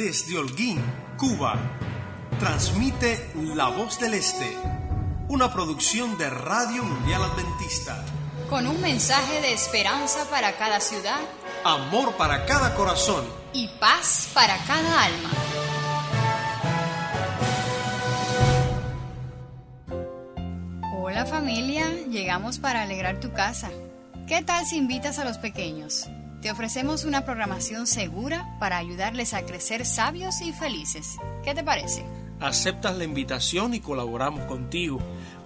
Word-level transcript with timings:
desde 0.00 0.38
Holguín, 0.38 0.82
Cuba. 1.18 1.58
Transmite 2.38 3.32
La 3.54 3.68
Voz 3.68 4.00
del 4.00 4.14
Este, 4.14 4.56
una 5.28 5.52
producción 5.52 6.16
de 6.16 6.30
Radio 6.30 6.82
Mundial 6.82 7.22
Adventista. 7.22 8.02
Con 8.48 8.66
un 8.66 8.80
mensaje 8.80 9.42
de 9.42 9.52
esperanza 9.52 10.24
para 10.30 10.56
cada 10.56 10.80
ciudad, 10.80 11.20
amor 11.64 12.16
para 12.16 12.46
cada 12.46 12.74
corazón 12.74 13.26
y 13.52 13.68
paz 13.78 14.30
para 14.32 14.56
cada 14.64 15.04
alma. 15.04 15.30
Hola 20.96 21.26
familia, 21.26 21.92
llegamos 22.08 22.58
para 22.58 22.80
alegrar 22.80 23.20
tu 23.20 23.34
casa. 23.34 23.70
¿Qué 24.26 24.42
tal 24.42 24.64
si 24.64 24.78
invitas 24.78 25.18
a 25.18 25.26
los 25.26 25.36
pequeños? 25.36 26.08
Te 26.42 26.50
ofrecemos 26.50 27.04
una 27.04 27.26
programación 27.26 27.86
segura 27.86 28.56
para 28.58 28.78
ayudarles 28.78 29.34
a 29.34 29.44
crecer 29.44 29.84
sabios 29.84 30.40
y 30.40 30.54
felices. 30.54 31.18
¿Qué 31.44 31.54
te 31.54 31.62
parece? 31.62 32.02
Aceptas 32.40 32.96
la 32.96 33.04
invitación 33.04 33.74
y 33.74 33.80
colaboramos 33.80 34.46
contigo 34.46 35.00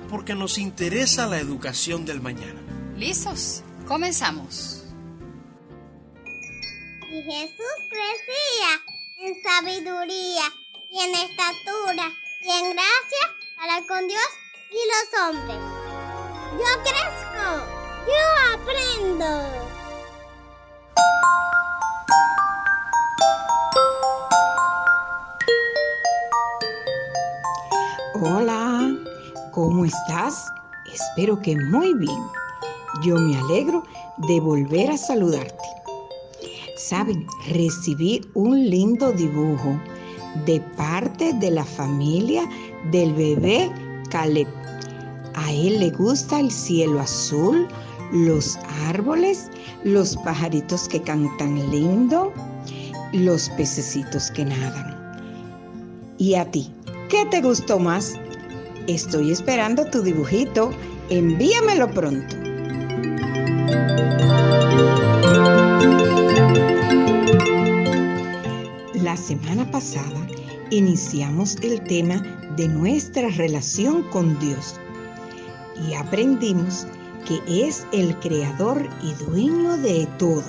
porque 0.08 0.36
nos 0.36 0.56
interesa 0.56 1.26
la 1.26 1.38
educación 1.38 2.04
del 2.04 2.20
mañana. 2.20 2.60
¿Listos? 2.96 3.64
Comenzamos. 3.88 4.84
Y 7.10 7.22
Jesús 7.22 7.74
crecía 7.90 8.80
en 9.18 9.42
sabiduría 9.42 10.44
y 10.92 11.00
en 11.00 11.14
estatura 11.14 12.12
y 12.40 12.50
en 12.50 12.70
gracia 12.70 13.24
para 13.56 13.84
con 13.88 14.06
Dios 14.06 14.28
y 14.70 14.78
los 14.92 15.22
hombres. 15.22 15.58
Yo 16.52 16.82
crezco, 16.84 17.66
yo 18.06 18.24
aprendo. 18.54 19.63
¿Cómo 29.54 29.84
estás? 29.84 30.46
Espero 30.92 31.40
que 31.40 31.56
muy 31.56 31.94
bien. 31.94 32.18
Yo 33.02 33.14
me 33.16 33.36
alegro 33.36 33.84
de 34.28 34.40
volver 34.40 34.90
a 34.90 34.96
saludarte. 34.96 35.54
Saben, 36.76 37.26
recibí 37.48 38.20
un 38.34 38.68
lindo 38.68 39.12
dibujo 39.12 39.80
de 40.44 40.60
parte 40.76 41.32
de 41.34 41.52
la 41.52 41.64
familia 41.64 42.48
del 42.90 43.14
bebé 43.14 43.70
Caleb. 44.10 44.48
A 45.34 45.52
él 45.52 45.78
le 45.78 45.90
gusta 45.90 46.40
el 46.40 46.50
cielo 46.50 47.00
azul, 47.00 47.66
los 48.12 48.58
árboles, 48.86 49.50
los 49.84 50.16
pajaritos 50.18 50.88
que 50.88 51.00
cantan 51.00 51.70
lindo, 51.70 52.32
los 53.12 53.48
pececitos 53.50 54.30
que 54.32 54.44
nadan. 54.44 54.94
¿Y 56.18 56.34
a 56.34 56.50
ti? 56.50 56.72
¿Qué 57.08 57.24
te 57.26 57.40
gustó 57.40 57.78
más? 57.78 58.14
Estoy 58.86 59.30
esperando 59.30 59.86
tu 59.86 60.02
dibujito. 60.02 60.70
Envíamelo 61.08 61.90
pronto. 61.90 62.36
La 68.92 69.16
semana 69.16 69.70
pasada 69.70 70.26
iniciamos 70.70 71.56
el 71.62 71.82
tema 71.84 72.16
de 72.56 72.68
nuestra 72.68 73.30
relación 73.30 74.02
con 74.10 74.38
Dios 74.38 74.78
y 75.88 75.94
aprendimos 75.94 76.86
que 77.26 77.40
es 77.66 77.86
el 77.92 78.14
creador 78.20 78.86
y 79.02 79.14
dueño 79.24 79.78
de 79.78 80.06
todo. 80.18 80.44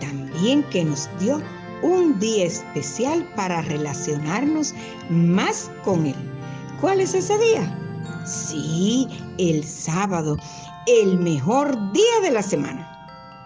También 0.00 0.62
que 0.70 0.84
nos 0.84 1.08
dio 1.18 1.42
un 1.82 2.20
día 2.20 2.44
especial 2.46 3.28
para 3.34 3.62
relacionarnos 3.62 4.72
más 5.10 5.72
con 5.84 6.06
Él. 6.06 6.31
¿Cuál 6.82 7.00
es 7.00 7.14
ese 7.14 7.38
día? 7.38 7.78
Sí, 8.26 9.06
el 9.38 9.62
sábado, 9.62 10.36
el 10.88 11.16
mejor 11.16 11.70
día 11.92 12.20
de 12.22 12.32
la 12.32 12.42
semana. 12.42 12.90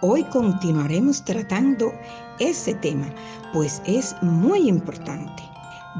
Hoy 0.01 0.23
continuaremos 0.23 1.23
tratando 1.23 1.93
ese 2.39 2.73
tema, 2.73 3.13
pues 3.53 3.79
es 3.85 4.15
muy 4.23 4.67
importante. 4.67 5.43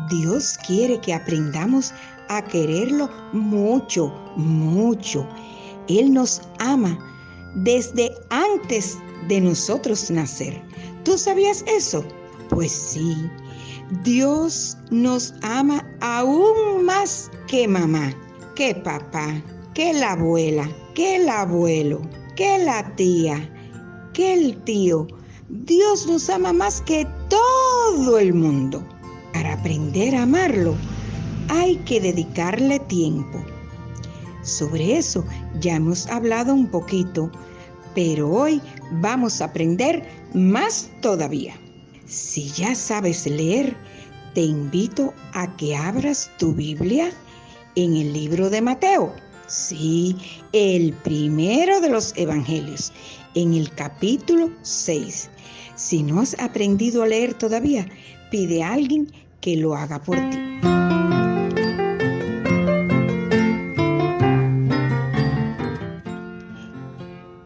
Dios 0.10 0.58
quiere 0.66 1.00
que 1.00 1.14
aprendamos 1.14 1.94
a 2.28 2.42
quererlo 2.42 3.08
mucho, 3.34 4.12
mucho. 4.36 5.24
Él 5.88 6.12
nos 6.12 6.42
ama 6.58 6.98
desde 7.54 8.16
antes 8.32 8.98
de 9.28 9.42
nosotros 9.42 10.10
nacer. 10.10 10.60
¿Tú 11.04 11.20
sabías 11.20 11.64
eso? 11.68 12.04
Pues 12.50 12.72
sí, 12.72 13.16
Dios 14.04 14.78
nos 14.92 15.34
ama 15.44 15.82
aún 16.02 16.84
más 16.84 17.32
que 17.48 17.70
mamá, 17.70 18.14
que 18.54 18.76
papá, 18.76 19.42
que 19.74 19.94
la 19.94 20.12
abuela, 20.12 20.70
que 20.94 21.16
el 21.16 21.30
abuelo, 21.30 22.02
que 22.36 22.58
la 22.66 22.94
tía, 22.98 23.50
que 24.14 24.34
el 24.34 24.62
tío. 24.66 25.08
Dios 25.48 26.06
nos 26.06 26.30
ama 26.30 26.52
más 26.52 26.82
que 26.82 27.08
todo 27.30 28.20
el 28.20 28.34
mundo. 28.34 28.84
Para 29.32 29.54
aprender 29.54 30.18
a 30.18 30.24
amarlo, 30.24 30.76
hay 31.48 31.78
que 31.78 32.02
dedicarle 32.02 32.80
tiempo. 32.80 33.42
Sobre 34.42 34.98
eso 34.98 35.24
ya 35.62 35.76
hemos 35.76 36.08
hablado 36.08 36.54
un 36.54 36.68
poquito, 36.68 37.32
pero 37.96 38.30
hoy 38.30 38.62
vamos 39.00 39.42
a 39.42 39.46
aprender 39.46 40.04
más 40.34 40.90
todavía. 41.02 41.56
Si 42.08 42.50
ya 42.52 42.74
sabes 42.74 43.26
leer, 43.26 43.76
te 44.34 44.42
invito 44.42 45.14
a 45.34 45.54
que 45.58 45.76
abras 45.76 46.32
tu 46.40 46.54
Biblia 46.54 47.12
en 47.76 47.98
el 47.98 48.14
libro 48.14 48.50
de 48.50 48.62
Mateo. 48.62 49.14
Sí, 49.48 50.16
el 50.54 50.94
primero 50.94 51.82
de 51.82 51.90
los 51.90 52.14
evangelios, 52.16 52.94
en 53.36 53.54
el 53.54 53.70
capítulo 53.72 54.50
6. 54.62 55.30
Si 55.76 56.02
no 56.02 56.22
has 56.22 56.40
aprendido 56.40 57.04
a 57.04 57.08
leer 57.08 57.34
todavía, 57.34 57.86
pide 58.32 58.64
a 58.64 58.72
alguien 58.72 59.12
que 59.42 59.58
lo 59.58 59.76
haga 59.76 60.02
por 60.02 60.18
ti. 60.30 60.38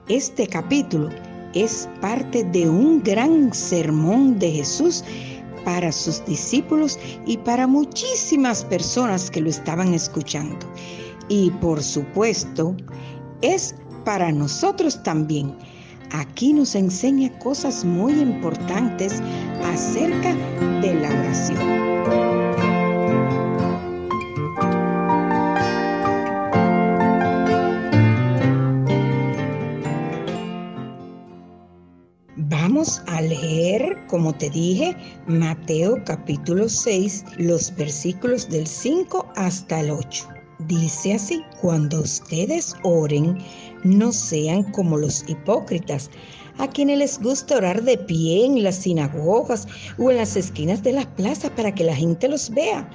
Este 0.08 0.46
capítulo 0.46 1.10
es 1.54 1.90
parte 2.00 2.44
de 2.46 2.70
un 2.70 3.02
gran 3.04 3.54
sermón 3.54 4.40
de 4.40 4.52
Jesús 4.52 5.04
para 5.66 5.92
sus 5.92 6.24
discípulos 6.26 6.98
y 7.26 7.38
para 7.38 7.68
muchísimas 7.68 8.64
personas 8.66 9.30
que 9.30 9.42
lo 9.42 9.50
estaban 9.50 9.94
escuchando. 9.94 10.66
Y 11.30 11.52
por 11.62 11.82
supuesto, 11.82 12.76
es 13.42 13.76
para 14.06 14.32
nosotros 14.32 15.02
también. 15.04 15.56
Aquí 16.12 16.52
nos 16.52 16.76
enseña 16.76 17.30
cosas 17.40 17.86
muy 17.86 18.14
importantes 18.14 19.22
acerca 19.64 20.36
de 20.82 20.94
la 20.96 21.10
oración. 21.10 21.91
A 32.82 33.22
leer, 33.22 33.96
como 34.08 34.34
te 34.34 34.50
dije, 34.50 34.98
Mateo 35.28 36.04
capítulo 36.04 36.68
6, 36.68 37.24
los 37.38 37.76
versículos 37.76 38.50
del 38.50 38.66
5 38.66 39.32
hasta 39.36 39.82
el 39.82 39.92
8. 39.92 40.28
Dice 40.68 41.14
así, 41.14 41.44
cuando 41.62 42.02
ustedes 42.02 42.74
oren, 42.82 43.38
no 43.84 44.12
sean 44.12 44.64
como 44.72 44.98
los 44.98 45.24
hipócritas, 45.30 46.10
a 46.58 46.68
quienes 46.68 46.98
les 46.98 47.20
gusta 47.22 47.58
orar 47.58 47.84
de 47.84 48.00
pie 48.00 48.48
en 48.48 48.64
las 48.64 48.78
sinagogas 48.78 49.68
o 50.00 50.10
en 50.10 50.18
las 50.18 50.36
esquinas 50.36 50.82
de 50.82 50.94
las 50.94 51.06
plazas 51.06 51.52
para 51.52 51.76
que 51.76 51.84
la 51.84 51.96
gente 51.96 52.28
los 52.30 52.50
vea. 52.50 52.90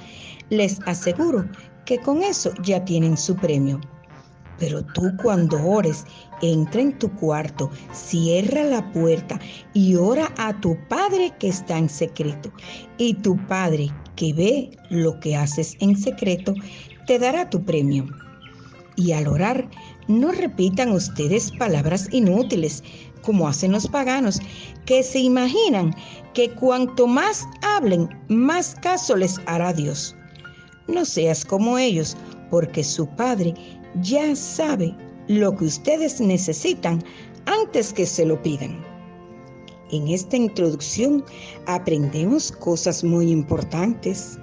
Les 0.49 0.81
aseguro 0.85 1.47
que 1.85 1.97
con 1.99 2.23
eso 2.23 2.51
ya 2.61 2.83
tienen 2.83 3.15
su 3.15 3.37
premio. 3.37 3.79
Pero 4.59 4.83
tú 4.83 5.11
cuando 5.21 5.63
ores, 5.63 6.05
entra 6.41 6.81
en 6.81 6.97
tu 6.97 7.11
cuarto, 7.15 7.69
cierra 7.91 8.63
la 8.63 8.91
puerta 8.91 9.39
y 9.73 9.95
ora 9.95 10.33
a 10.37 10.59
tu 10.59 10.77
Padre 10.87 11.33
que 11.39 11.49
está 11.49 11.77
en 11.77 11.89
secreto. 11.89 12.51
Y 12.97 13.13
tu 13.15 13.37
Padre 13.47 13.91
que 14.15 14.33
ve 14.33 14.71
lo 14.89 15.19
que 15.19 15.35
haces 15.35 15.75
en 15.79 15.95
secreto, 15.95 16.53
te 17.05 17.19
dará 17.19 17.49
tu 17.49 17.63
premio. 17.63 18.05
Y 18.95 19.11
al 19.11 19.27
orar, 19.27 19.69
no 20.07 20.31
repitan 20.31 20.91
ustedes 20.91 21.51
palabras 21.51 22.07
inútiles, 22.11 22.83
como 23.21 23.47
hacen 23.47 23.73
los 23.73 23.87
paganos, 23.87 24.39
que 24.85 25.03
se 25.03 25.19
imaginan 25.19 25.93
que 26.33 26.49
cuanto 26.51 27.07
más 27.07 27.45
hablen, 27.61 28.09
más 28.29 28.75
caso 28.81 29.15
les 29.15 29.39
hará 29.45 29.73
Dios. 29.73 30.15
No 30.87 31.03
seas 31.03 31.43
como 31.43 31.77
ellos, 31.77 32.15
porque 32.49 32.83
su 32.83 33.07
Padre 33.07 33.53
ya 34.01 34.35
sabe 34.35 34.95
lo 35.27 35.55
que 35.55 35.65
ustedes 35.65 36.21
necesitan 36.21 37.03
antes 37.45 37.93
que 37.93 38.05
se 38.05 38.25
lo 38.25 38.41
pidan. 38.41 38.77
En 39.91 40.07
esta 40.09 40.35
introducción 40.35 41.23
aprendemos 41.65 42.51
cosas 42.51 43.03
muy 43.03 43.31
importantes. 43.31 44.37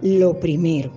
Lo 0.00 0.38
primero, 0.38 0.90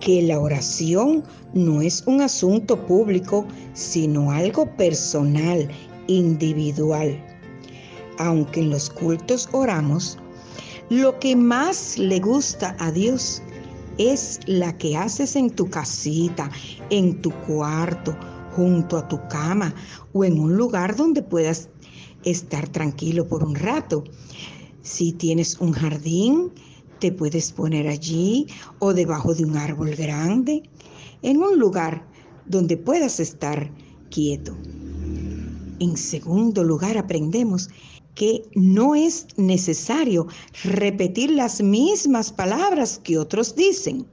que 0.00 0.22
la 0.22 0.40
oración 0.40 1.22
no 1.52 1.80
es 1.80 2.02
un 2.06 2.20
asunto 2.20 2.76
público, 2.86 3.46
sino 3.74 4.30
algo 4.30 4.66
personal, 4.76 5.68
individual. 6.08 7.16
Aunque 8.18 8.60
en 8.60 8.70
los 8.70 8.90
cultos 8.90 9.48
oramos, 9.52 10.18
lo 10.90 11.18
que 11.20 11.34
más 11.36 11.98
le 11.98 12.20
gusta 12.20 12.76
a 12.78 12.90
Dios 12.90 13.42
es 13.98 14.40
la 14.46 14.76
que 14.76 14.96
haces 14.96 15.36
en 15.36 15.50
tu 15.50 15.68
casita, 15.68 16.50
en 16.90 17.20
tu 17.20 17.30
cuarto, 17.46 18.16
junto 18.54 18.96
a 18.96 19.08
tu 19.08 19.20
cama 19.28 19.74
o 20.12 20.24
en 20.24 20.38
un 20.38 20.56
lugar 20.56 20.96
donde 20.96 21.22
puedas 21.22 21.68
estar 22.24 22.68
tranquilo 22.68 23.26
por 23.26 23.44
un 23.44 23.54
rato. 23.54 24.04
Si 24.82 25.12
tienes 25.12 25.58
un 25.60 25.72
jardín, 25.72 26.52
te 27.00 27.12
puedes 27.12 27.52
poner 27.52 27.88
allí 27.88 28.46
o 28.78 28.94
debajo 28.94 29.34
de 29.34 29.44
un 29.44 29.56
árbol 29.56 29.94
grande, 29.94 30.62
en 31.22 31.38
un 31.38 31.58
lugar 31.58 32.06
donde 32.46 32.76
puedas 32.76 33.20
estar 33.20 33.70
quieto. 34.10 34.56
En 35.80 35.96
segundo 35.96 36.62
lugar, 36.62 36.96
aprendemos 36.96 37.68
que 38.14 38.42
no 38.54 38.94
es 38.94 39.26
necesario 39.36 40.26
repetir 40.62 41.30
las 41.30 41.62
mismas 41.62 42.32
palabras 42.32 43.00
que 43.02 43.18
otros 43.18 43.56
dicen, 43.56 44.06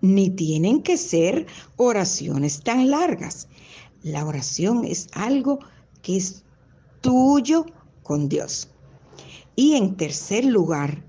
ni 0.00 0.30
tienen 0.30 0.82
que 0.82 0.96
ser 0.96 1.46
oraciones 1.76 2.62
tan 2.62 2.90
largas. 2.90 3.48
La 4.02 4.24
oración 4.24 4.84
es 4.84 5.08
algo 5.12 5.58
que 6.02 6.16
es 6.16 6.44
tuyo 7.00 7.66
con 8.02 8.28
Dios. 8.28 8.68
Y 9.56 9.74
en 9.74 9.96
tercer 9.96 10.44
lugar, 10.44 11.04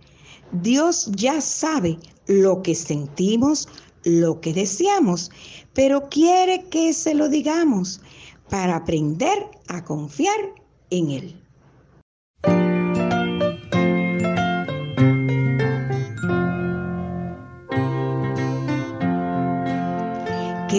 Dios 0.51 1.09
ya 1.15 1.39
sabe 1.39 1.97
lo 2.27 2.61
que 2.61 2.75
sentimos, 2.75 3.67
lo 4.03 4.41
que 4.41 4.53
deseamos, 4.53 5.31
pero 5.73 6.09
quiere 6.09 6.65
que 6.69 6.93
se 6.93 7.13
lo 7.13 7.29
digamos 7.29 8.01
para 8.49 8.75
aprender 8.75 9.47
a 9.67 9.83
confiar 9.85 10.55
en 10.89 11.11
Él. 11.11 11.40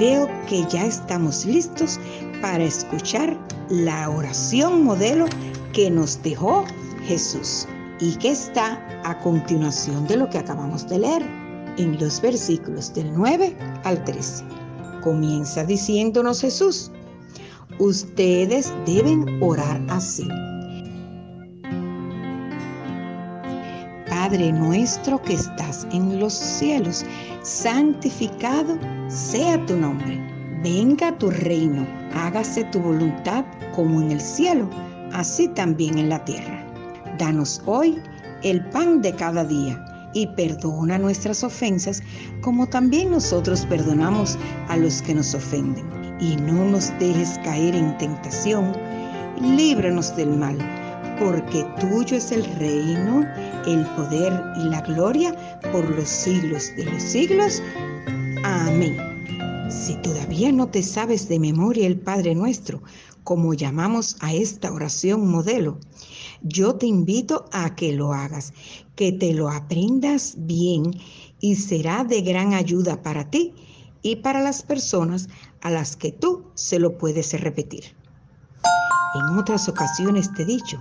Creo 0.03 0.29
que 0.49 0.67
ya 0.69 0.87
estamos 0.87 1.47
listos 1.47 2.01
para 2.41 2.65
escuchar 2.65 3.39
la 3.69 4.11
oración 4.11 4.83
modelo 4.83 5.27
que 5.73 5.93
nos 5.93 6.21
dejó 6.25 6.65
Jesús 7.05 7.69
y 8.01 8.17
que 8.17 8.33
está 8.33 8.85
a 9.05 9.17
continuación 9.21 10.05
de 10.09 10.17
lo 10.17 10.29
que 10.29 10.39
acabamos 10.39 10.89
de 10.89 10.99
leer 10.99 11.23
en 11.79 12.01
los 12.01 12.21
versículos 12.21 12.93
del 12.93 13.13
9 13.15 13.57
al 13.85 14.03
13. 14.03 14.43
Comienza 15.05 15.63
diciéndonos 15.63 16.41
Jesús, 16.41 16.91
ustedes 17.79 18.73
deben 18.85 19.41
orar 19.41 19.81
así. 19.89 20.27
Padre 24.33 24.51
nuestro 24.51 25.21
que 25.21 25.35
estás 25.35 25.87
en 25.93 26.19
los 26.19 26.33
cielos, 26.33 27.05
santificado 27.43 28.79
sea 29.09 29.63
tu 29.67 29.77
nombre. 29.77 30.19
Venga 30.63 31.13
tu 31.19 31.29
reino, 31.29 31.87
hágase 32.15 32.65
tu 32.73 32.81
voluntad 32.81 33.45
como 33.77 34.01
en 34.01 34.11
el 34.11 34.23
cielo, 34.23 34.71
así 35.13 35.49
también 35.49 35.99
en 35.99 36.09
la 36.09 36.25
tierra. 36.25 36.65
Danos 37.19 37.61
hoy 37.67 38.01
el 38.43 38.65
pan 38.71 39.03
de 39.03 39.15
cada 39.15 39.45
día 39.45 39.85
y 40.15 40.27
perdona 40.29 40.97
nuestras 40.97 41.45
ofensas 41.45 42.03
como 42.41 42.67
también 42.67 43.11
nosotros 43.11 43.67
perdonamos 43.67 44.39
a 44.69 44.79
los 44.79 45.03
que 45.03 45.15
nos 45.15 45.35
ofenden. 45.35 45.85
Y 46.21 46.37
no 46.37 46.65
nos 46.65 46.91
dejes 46.99 47.39
caer 47.45 47.75
en 47.75 47.99
tentación, 47.99 48.73
líbranos 49.43 50.17
del 50.17 50.31
mal, 50.31 50.57
porque 51.19 51.67
tuyo 51.79 52.17
es 52.17 52.33
el 52.33 52.45
reino, 52.59 53.27
el 53.67 53.85
poder 53.97 54.33
y 54.57 54.69
la 54.69 54.81
gloria 54.83 55.61
por 55.73 55.89
los 55.91 56.09
siglos 56.09 56.71
de 56.77 56.85
los 56.85 57.03
siglos. 57.03 57.63
Amén. 58.45 58.97
Si 59.71 59.95
todavía 60.03 60.53
no 60.53 60.69
te 60.69 60.83
sabes 60.83 61.29
de 61.29 61.39
memoria 61.39 61.87
el 61.87 61.99
Padre 61.99 62.35
nuestro, 62.35 62.83
como 63.25 63.55
llamamos 63.55 64.17
a 64.21 64.33
esta 64.33 64.73
oración 64.73 65.29
modelo, 65.29 65.79
yo 66.43 66.75
te 66.75 66.87
invito 66.87 67.47
a 67.53 67.75
que 67.75 67.93
lo 67.93 68.13
hagas, 68.13 68.53
que 68.97 69.13
te 69.13 69.33
lo 69.33 69.49
aprendas 69.49 70.35
bien 70.37 70.93
y 71.41 71.57
será 71.57 72.05
de 72.05 72.21
gran 72.23 72.53
ayuda 72.53 73.01
para 73.03 73.31
ti 73.31 73.55
y 74.03 74.17
para 74.17 74.41
las 74.43 74.63
personas 74.63 75.29
a 75.61 75.71
las 75.71 75.97
que 75.97 76.11
tú 76.11 76.45
se 76.55 76.79
lo 76.79 76.99
puedes 76.99 77.39
repetir. 77.41 77.85
En 79.15 79.39
otras 79.39 79.69
ocasiones 79.69 80.33
te 80.35 80.43
he 80.43 80.47
dicho 80.47 80.79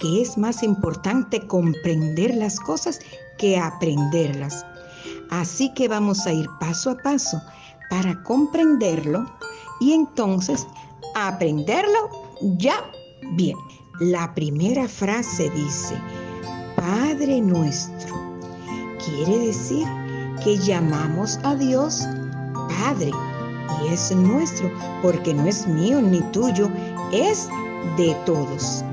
que 0.00 0.22
es 0.22 0.36
más 0.36 0.62
importante 0.62 1.46
comprender 1.46 2.34
las 2.34 2.58
cosas 2.58 2.98
que 3.38 3.58
aprenderlas. 3.58 4.66
Así 5.30 5.72
que 5.74 5.86
vamos 5.86 6.26
a 6.26 6.32
ir 6.32 6.48
paso 6.58 6.90
a 6.90 6.96
paso 6.96 7.40
para 7.88 8.20
comprenderlo 8.24 9.24
y 9.80 9.92
entonces 9.92 10.66
aprenderlo 11.14 12.10
ya 12.58 12.84
bien. 13.32 13.56
La 14.00 14.34
primera 14.34 14.88
frase 14.88 15.50
dice, 15.50 15.94
Padre 16.76 17.40
nuestro. 17.40 18.14
Quiere 19.04 19.38
decir 19.46 19.86
que 20.42 20.56
llamamos 20.58 21.38
a 21.42 21.54
Dios 21.54 22.06
Padre 22.80 23.10
y 23.82 23.92
es 23.92 24.10
nuestro 24.12 24.70
porque 25.02 25.34
no 25.34 25.46
es 25.46 25.66
mío 25.66 26.00
ni 26.00 26.20
tuyo, 26.32 26.70
es 27.12 27.48
de 27.96 28.14
todos. 28.26 28.84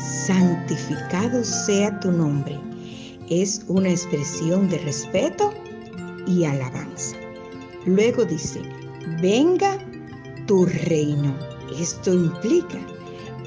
Santificado 0.00 1.44
sea 1.44 1.98
tu 2.00 2.10
nombre. 2.10 2.58
Es 3.28 3.62
una 3.68 3.90
expresión 3.90 4.68
de 4.68 4.78
respeto 4.78 5.52
y 6.26 6.44
alabanza. 6.44 7.16
Luego 7.86 8.24
dice, 8.24 8.62
venga 9.20 9.78
tu 10.46 10.66
reino. 10.66 11.34
Esto 11.78 12.12
implica 12.12 12.78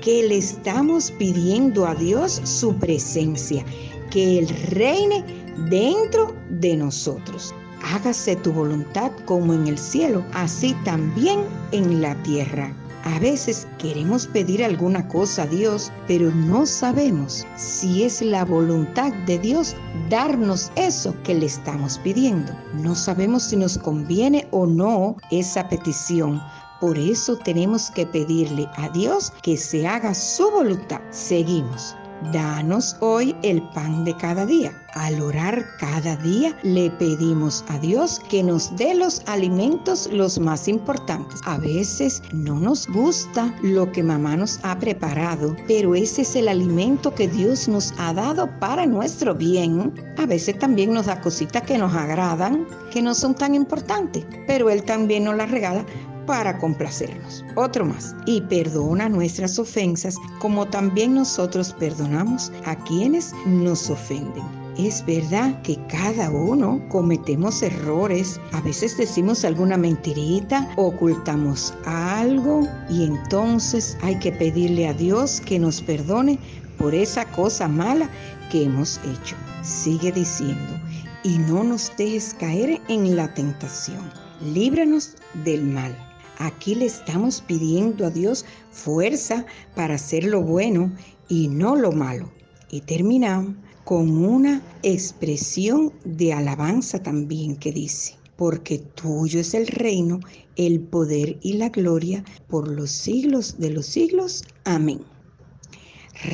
que 0.01 0.28
le 0.28 0.38
estamos 0.38 1.12
pidiendo 1.12 1.86
a 1.86 1.95
Dios 1.95 2.42
su 2.44 2.75
presencia, 2.75 3.66
que 4.12 4.39
Él 4.39 4.48
reine 4.69 5.24
dentro 5.69 6.36
de 6.50 6.77
nosotros. 6.77 7.53
Hágase 7.84 8.36
tu 8.38 8.51
voluntad 8.51 9.12
como 9.25 9.53
en 9.53 9.67
el 9.67 9.77
cielo, 9.77 10.24
así 10.34 10.75
también 10.84 11.41
en 11.72 12.01
la 12.01 12.15
tierra. 12.24 12.74
A 13.07 13.19
veces 13.19 13.65
queremos 13.79 14.27
pedir 14.27 14.61
alguna 14.61 15.07
cosa 15.07 15.43
a 15.43 15.47
Dios, 15.47 15.93
pero 16.07 16.29
no 16.29 16.65
sabemos 16.65 17.47
si 17.55 18.03
es 18.03 18.21
la 18.21 18.43
voluntad 18.43 19.13
de 19.25 19.39
Dios 19.39 19.77
darnos 20.09 20.69
eso 20.75 21.15
que 21.23 21.33
le 21.33 21.45
estamos 21.45 21.97
pidiendo. 21.99 22.51
No 22.83 22.95
sabemos 22.95 23.43
si 23.43 23.55
nos 23.55 23.77
conviene 23.77 24.45
o 24.51 24.67
no 24.67 25.15
esa 25.31 25.69
petición. 25.69 26.41
Por 26.81 26.97
eso 26.97 27.37
tenemos 27.37 27.89
que 27.91 28.05
pedirle 28.05 28.67
a 28.75 28.89
Dios 28.89 29.31
que 29.41 29.55
se 29.55 29.87
haga 29.87 30.13
su 30.13 30.51
voluntad. 30.51 30.99
Seguimos. 31.09 31.95
Danos 32.33 32.97
hoy 33.00 33.36
el 33.43 33.62
pan 33.69 34.03
de 34.03 34.15
cada 34.17 34.45
día. 34.45 34.74
Al 34.95 35.21
orar 35.21 35.63
cada 35.79 36.15
día 36.17 36.57
le 36.63 36.89
pedimos 36.89 37.63
a 37.67 37.77
Dios 37.77 38.19
que 38.27 38.41
nos 38.41 38.75
dé 38.75 38.95
los 38.95 39.21
alimentos 39.27 40.09
los 40.12 40.39
más 40.39 40.67
importantes. 40.67 41.39
A 41.45 41.57
veces 41.59 42.24
no 42.33 42.59
nos 42.59 42.88
gusta 42.88 43.53
lo 43.62 43.91
que 43.91 44.01
mamá 44.01 44.36
nos 44.36 44.59
ha 44.63 44.79
preparado, 44.79 45.55
pero 45.67 45.93
ese 45.93 46.24
es 46.24 46.36
el 46.36 46.47
alimento 46.47 47.13
que 47.13 47.27
Dios 47.27 47.67
nos 47.67 47.93
ha 48.00 48.13
dado 48.13 48.50
para 48.59 48.88
nuestro 48.88 49.36
bien. 49.36 49.93
A 50.17 50.25
veces 50.25 50.57
también 50.57 50.93
nos 50.93 51.05
da 51.05 51.21
cositas 51.21 51.62
que 51.62 51.77
nos 51.77 51.93
agradan, 51.93 52.65
que 52.91 53.01
no 53.01 53.13
son 53.13 53.36
tan 53.36 53.53
importantes, 53.53 54.25
pero 54.47 54.71
Él 54.71 54.83
también 54.83 55.25
nos 55.25 55.36
las 55.36 55.51
regala 55.51 55.86
para 56.27 56.60
complacernos. 56.60 57.43
Otro 57.55 57.86
más. 57.86 58.15
Y 58.27 58.41
perdona 58.41 59.10
nuestras 59.10 59.57
ofensas 59.57 60.15
como 60.39 60.67
también 60.67 61.15
nosotros 61.15 61.74
perdonamos 61.79 62.51
a 62.65 62.75
quienes 62.84 63.34
nos 63.48 63.89
ofenden. 63.89 64.43
Es 64.77 65.03
verdad 65.07 65.60
que 65.63 65.75
cada 65.88 66.29
uno 66.29 66.79
cometemos 66.89 67.63
errores, 67.63 68.39
a 68.51 68.62
veces 68.62 68.96
decimos 68.96 69.43
alguna 69.43 69.75
mentirita, 69.75 70.72
ocultamos 70.75 71.74
algo 71.86 72.67
y 72.88 73.05
entonces 73.05 73.98
hay 74.03 74.19
que 74.19 74.31
pedirle 74.31 74.88
a 74.88 74.93
Dios 74.93 75.41
que 75.41 75.57
nos 75.57 75.81
perdone 75.81 76.38
por 76.77 76.93
esa 76.93 77.25
cosa 77.31 77.67
mala 77.67 78.07
que 78.51 78.65
hemos 78.65 79.00
hecho. 79.00 79.36
Sigue 79.63 80.12
diciendo, 80.12 80.79
y 81.24 81.39
no 81.39 81.63
nos 81.63 81.91
dejes 81.98 82.36
caer 82.39 82.79
en 82.88 83.15
la 83.15 83.34
tentación, 83.34 84.07
líbranos 84.41 85.15
del 85.43 85.63
mal. 85.63 86.06
Aquí 86.39 86.75
le 86.75 86.86
estamos 86.86 87.41
pidiendo 87.41 88.06
a 88.06 88.12
Dios 88.12 88.46
fuerza 88.70 89.46
para 89.75 89.96
hacer 89.96 90.24
lo 90.24 90.41
bueno 90.41 90.91
y 91.29 91.48
no 91.48 91.75
lo 91.75 91.91
malo. 91.91 92.32
Y 92.70 92.82
terminamos 92.82 93.56
con 93.86 94.24
una 94.24 94.62
expresión 94.84 95.94
de 96.03 96.34
alabanza 96.34 97.01
también 97.01 97.56
que 97.56 97.72
dice, 97.72 98.15
porque 98.36 98.79
tuyo 98.79 99.39
es 99.39 99.53
el 99.53 99.65
reino, 99.67 100.20
el 100.58 100.82
poder 100.82 101.39
y 101.41 101.53
la 101.53 101.70
gloria 101.70 102.24
por 102.48 102.67
los 102.67 102.91
siglos 102.91 103.58
de 103.58 103.72
los 103.72 103.86
siglos. 103.86 104.44
Amén. 104.65 105.00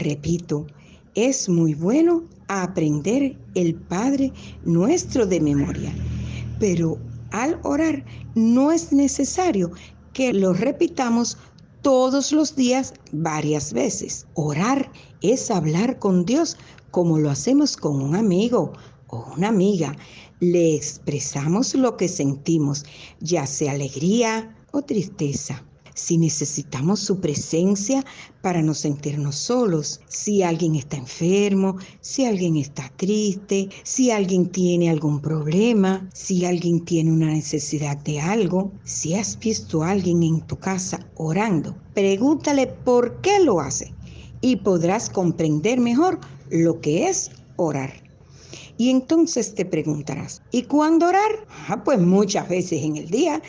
Repito, 0.01 0.67
es 1.15 1.47
muy 1.47 1.75
bueno 1.75 2.23
aprender 2.47 3.37
el 3.55 3.75
Padre 3.75 4.33
nuestro 4.65 5.25
de 5.25 5.39
memoria, 5.39 5.93
pero 6.59 6.97
al 7.31 7.59
orar 7.63 8.03
no 8.35 8.71
es 8.71 8.91
necesario 8.91 9.71
que 10.13 10.33
lo 10.33 10.53
repitamos 10.53 11.37
todos 11.81 12.31
los 12.31 12.55
días 12.55 12.93
varias 13.11 13.73
veces. 13.73 14.25
Orar 14.35 14.91
es 15.21 15.51
hablar 15.51 15.99
con 15.99 16.25
Dios 16.25 16.57
como 16.91 17.19
lo 17.19 17.29
hacemos 17.29 17.75
con 17.75 18.01
un 18.01 18.15
amigo 18.15 18.73
o 19.07 19.33
una 19.35 19.49
amiga. 19.49 19.95
Le 20.39 20.75
expresamos 20.75 21.75
lo 21.75 21.97
que 21.97 22.07
sentimos, 22.07 22.85
ya 23.19 23.45
sea 23.45 23.73
alegría 23.73 24.55
o 24.71 24.81
tristeza 24.81 25.63
si 25.93 26.17
necesitamos 26.17 26.99
su 26.99 27.19
presencia 27.19 28.03
para 28.41 28.61
no 28.61 28.73
sentirnos 28.73 29.35
solos, 29.35 30.01
si 30.07 30.43
alguien 30.43 30.75
está 30.75 30.97
enfermo, 30.97 31.77
si 32.01 32.25
alguien 32.25 32.57
está 32.57 32.91
triste, 32.97 33.69
si 33.83 34.11
alguien 34.11 34.49
tiene 34.49 34.89
algún 34.89 35.21
problema, 35.21 36.09
si 36.13 36.45
alguien 36.45 36.83
tiene 36.85 37.11
una 37.11 37.27
necesidad 37.27 37.97
de 37.97 38.19
algo, 38.19 38.71
si 38.83 39.13
has 39.15 39.37
visto 39.39 39.83
a 39.83 39.91
alguien 39.91 40.23
en 40.23 40.41
tu 40.41 40.57
casa 40.57 41.07
orando, 41.15 41.75
pregúntale 41.93 42.67
por 42.67 43.21
qué 43.21 43.39
lo 43.39 43.59
hace 43.59 43.93
y 44.41 44.57
podrás 44.57 45.09
comprender 45.09 45.79
mejor 45.79 46.19
lo 46.49 46.79
que 46.81 47.07
es 47.07 47.31
orar. 47.55 48.03
Y 48.77 48.89
entonces 48.89 49.53
te 49.53 49.65
preguntarás, 49.65 50.41
¿y 50.51 50.63
cuándo 50.63 51.07
orar? 51.07 51.47
Ah, 51.67 51.83
pues 51.83 51.99
muchas 51.99 52.49
veces 52.49 52.83
en 52.83 52.97
el 52.97 53.09
día, 53.09 53.41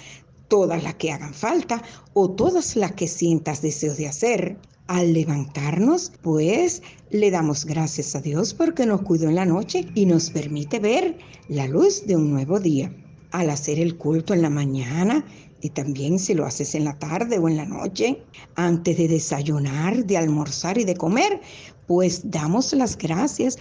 todas 0.48 0.82
las 0.82 0.94
que 0.94 1.12
hagan 1.12 1.34
falta 1.34 1.82
o 2.12 2.30
todas 2.30 2.76
las 2.76 2.92
que 2.92 3.08
sientas 3.08 3.62
deseos 3.62 3.96
de 3.96 4.08
hacer. 4.08 4.58
Al 4.86 5.14
levantarnos, 5.14 6.12
pues 6.20 6.82
le 7.10 7.30
damos 7.30 7.64
gracias 7.64 8.14
a 8.14 8.20
Dios 8.20 8.52
porque 8.52 8.84
nos 8.84 9.00
cuidó 9.02 9.28
en 9.28 9.36
la 9.36 9.46
noche 9.46 9.86
y 9.94 10.04
nos 10.04 10.28
permite 10.30 10.78
ver 10.78 11.16
la 11.48 11.66
luz 11.66 12.06
de 12.06 12.16
un 12.16 12.30
nuevo 12.30 12.60
día. 12.60 12.94
Al 13.30 13.50
hacer 13.50 13.80
el 13.80 13.96
culto 13.96 14.34
en 14.34 14.42
la 14.42 14.50
mañana, 14.50 15.24
y 15.64 15.70
también 15.70 16.18
si 16.18 16.34
lo 16.34 16.44
haces 16.44 16.74
en 16.74 16.84
la 16.84 16.98
tarde 16.98 17.38
o 17.38 17.48
en 17.48 17.56
la 17.56 17.64
noche, 17.64 18.22
antes 18.54 18.98
de 18.98 19.08
desayunar, 19.08 20.04
de 20.04 20.18
almorzar 20.18 20.76
y 20.76 20.84
de 20.84 20.94
comer, 20.94 21.40
pues 21.86 22.30
damos 22.30 22.74
las 22.74 22.98
gracias 22.98 23.56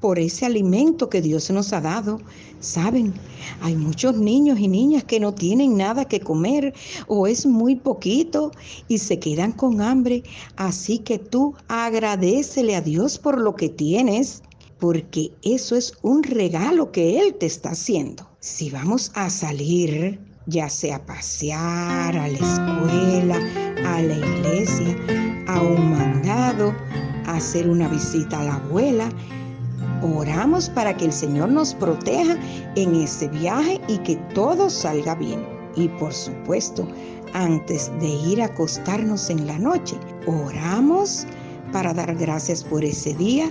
por 0.00 0.18
ese 0.18 0.46
alimento 0.46 1.10
que 1.10 1.20
Dios 1.20 1.50
nos 1.50 1.72
ha 1.72 1.80
dado. 1.80 2.20
Saben, 2.60 3.12
hay 3.60 3.76
muchos 3.76 4.16
niños 4.16 4.58
y 4.58 4.68
niñas 4.68 5.04
que 5.04 5.20
no 5.20 5.32
tienen 5.34 5.76
nada 5.76 6.06
que 6.06 6.20
comer 6.20 6.74
o 7.06 7.26
es 7.26 7.46
muy 7.46 7.76
poquito 7.76 8.50
y 8.88 8.98
se 8.98 9.18
quedan 9.18 9.52
con 9.52 9.80
hambre. 9.80 10.22
Así 10.56 10.98
que 10.98 11.18
tú 11.18 11.54
agradecele 11.68 12.76
a 12.76 12.80
Dios 12.80 13.18
por 13.18 13.40
lo 13.40 13.54
que 13.54 13.68
tienes, 13.68 14.42
porque 14.78 15.30
eso 15.42 15.76
es 15.76 15.92
un 16.02 16.22
regalo 16.22 16.90
que 16.90 17.20
Él 17.20 17.34
te 17.34 17.46
está 17.46 17.70
haciendo. 17.70 18.26
Si 18.40 18.70
vamos 18.70 19.12
a 19.14 19.28
salir, 19.28 20.18
ya 20.46 20.70
sea 20.70 20.96
a 20.96 21.06
pasear, 21.06 22.16
a 22.16 22.28
la 22.28 22.38
escuela, 22.38 23.36
a 23.86 24.02
la 24.02 24.16
iglesia, 24.16 24.96
a 25.46 25.60
un 25.60 25.90
mandado, 25.90 26.74
a 27.26 27.36
hacer 27.36 27.68
una 27.68 27.88
visita 27.88 28.40
a 28.40 28.44
la 28.44 28.54
abuela, 28.54 29.10
Oramos 30.02 30.70
para 30.70 30.96
que 30.96 31.06
el 31.06 31.12
Señor 31.12 31.50
nos 31.50 31.74
proteja 31.74 32.36
en 32.76 32.94
ese 32.94 33.28
viaje 33.28 33.80
y 33.86 33.98
que 33.98 34.16
todo 34.34 34.70
salga 34.70 35.14
bien. 35.14 35.44
Y 35.76 35.88
por 35.88 36.12
supuesto, 36.12 36.86
antes 37.34 37.90
de 38.00 38.08
ir 38.08 38.40
a 38.40 38.46
acostarnos 38.46 39.28
en 39.28 39.46
la 39.46 39.58
noche, 39.58 39.96
oramos 40.26 41.26
para 41.72 41.92
dar 41.92 42.14
gracias 42.14 42.64
por 42.64 42.84
ese 42.84 43.14
día 43.14 43.50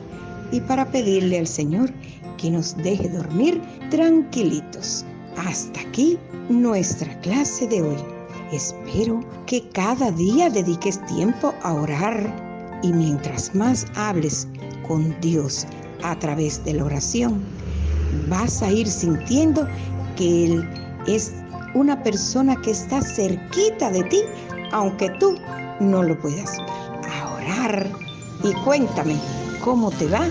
y 0.52 0.60
para 0.62 0.90
pedirle 0.90 1.40
al 1.40 1.48
Señor 1.48 1.92
que 2.38 2.50
nos 2.50 2.76
deje 2.78 3.10
dormir 3.10 3.62
tranquilitos. 3.92 5.06
Hasta 5.38 5.80
aquí 5.82 6.18
nuestra 6.50 7.20
clase 7.22 7.68
de 7.68 7.84
hoy. 7.84 7.98
Espero 8.52 9.20
que 9.46 9.62
cada 9.70 10.12
día 10.12 10.50
dediques 10.50 11.00
tiempo 11.06 11.54
a 11.62 11.74
orar 11.74 12.80
y 12.82 12.92
mientras 12.92 13.54
más 13.54 13.86
hables 13.96 14.48
con 14.88 15.16
Dios 15.22 15.68
a 16.04 16.18
través 16.18 16.64
de 16.64 16.74
la 16.74 16.86
oración, 16.86 17.42
vas 18.28 18.62
a 18.62 18.72
ir 18.72 18.88
sintiendo 18.88 19.68
que 20.16 20.46
Él 20.46 20.70
es 21.08 21.34
una 21.74 22.02
persona 22.04 22.56
que 22.62 22.72
está 22.72 23.02
cerquita 23.02 23.92
de 23.92 24.04
ti, 24.06 24.22
aunque 24.72 25.10
tú 25.20 25.36
no 25.80 26.04
lo 26.04 26.20
puedas. 26.20 26.58
A 26.60 27.34
orar 27.36 27.88
y 28.44 28.54
cuéntame 28.64 29.16
cómo 29.64 29.92
te 29.92 30.08
va 30.08 30.28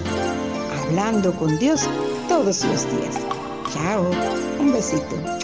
hablando 0.82 1.32
con 1.34 1.58
Dios 1.58 1.88
todos 2.28 2.64
los 2.64 2.84
días. 2.90 3.18
Chao, 3.72 4.10
un 4.60 4.72
besito. 4.72 5.37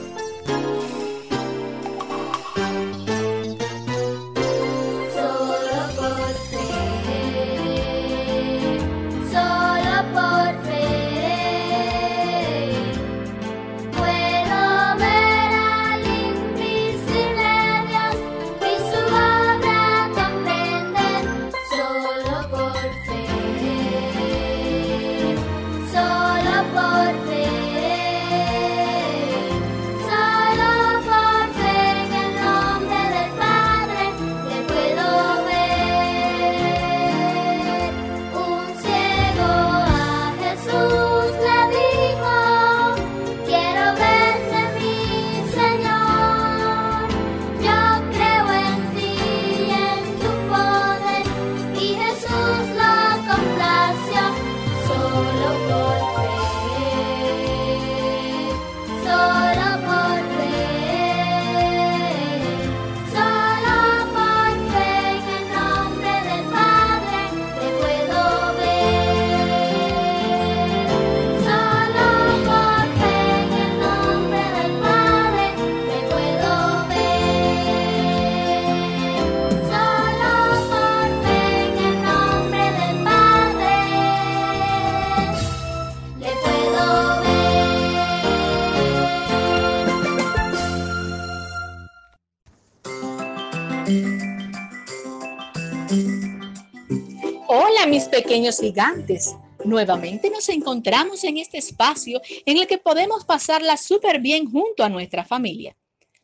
Pequeños 98.34 98.58
gigantes. 98.58 99.36
Nuevamente 99.64 100.28
nos 100.28 100.48
encontramos 100.48 101.22
en 101.22 101.38
este 101.38 101.58
espacio 101.58 102.20
en 102.44 102.58
el 102.58 102.66
que 102.66 102.78
podemos 102.78 103.24
pasarla 103.24 103.76
súper 103.76 104.18
bien 104.18 104.50
junto 104.50 104.82
a 104.82 104.88
nuestra 104.88 105.24
familia. 105.24 105.76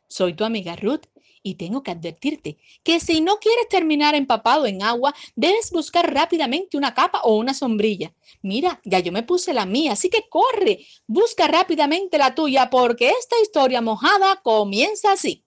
Soy 0.08 0.34
tu 0.34 0.42
amiga 0.42 0.74
Ruth 0.74 1.04
y 1.44 1.54
tengo 1.54 1.84
que 1.84 1.92
advertirte 1.92 2.58
que 2.82 2.98
si 2.98 3.20
no 3.20 3.38
quieres 3.38 3.68
terminar 3.68 4.16
empapado 4.16 4.66
en 4.66 4.82
agua, 4.82 5.14
debes 5.36 5.70
buscar 5.70 6.12
rápidamente 6.12 6.76
una 6.76 6.94
capa 6.94 7.20
o 7.20 7.36
una 7.36 7.54
sombrilla. 7.54 8.12
Mira, 8.42 8.80
ya 8.84 8.98
yo 8.98 9.12
me 9.12 9.22
puse 9.22 9.54
la 9.54 9.64
mía, 9.64 9.92
así 9.92 10.10
que 10.10 10.28
corre, 10.28 10.84
busca 11.06 11.46
rápidamente 11.46 12.18
la 12.18 12.34
tuya 12.34 12.70
porque 12.70 13.10
esta 13.10 13.36
historia 13.40 13.82
mojada 13.82 14.40
comienza 14.42 15.12
así. 15.12 15.44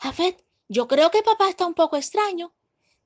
Jafet, 0.00 0.44
yo 0.66 0.88
creo 0.88 1.12
que 1.12 1.22
papá 1.22 1.48
está 1.48 1.64
un 1.64 1.74
poco 1.74 1.96
extraño. 1.96 2.52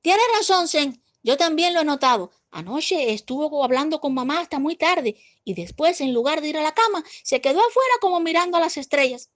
Tienes 0.01 0.25
razón, 0.35 0.67
Sen. 0.67 0.99
Yo 1.21 1.37
también 1.37 1.73
lo 1.73 1.81
he 1.81 1.85
notado. 1.85 2.31
Anoche 2.51 3.13
estuvo 3.13 3.63
hablando 3.63 3.99
con 3.99 4.13
mamá 4.13 4.39
hasta 4.39 4.59
muy 4.59 4.75
tarde 4.75 5.15
y 5.43 5.53
después, 5.53 6.01
en 6.01 6.13
lugar 6.13 6.41
de 6.41 6.49
ir 6.49 6.57
a 6.57 6.63
la 6.63 6.73
cama, 6.73 7.03
se 7.23 7.41
quedó 7.41 7.59
afuera 7.59 7.93
como 8.01 8.19
mirando 8.19 8.57
a 8.57 8.61
las 8.61 8.77
estrellas. 8.77 9.29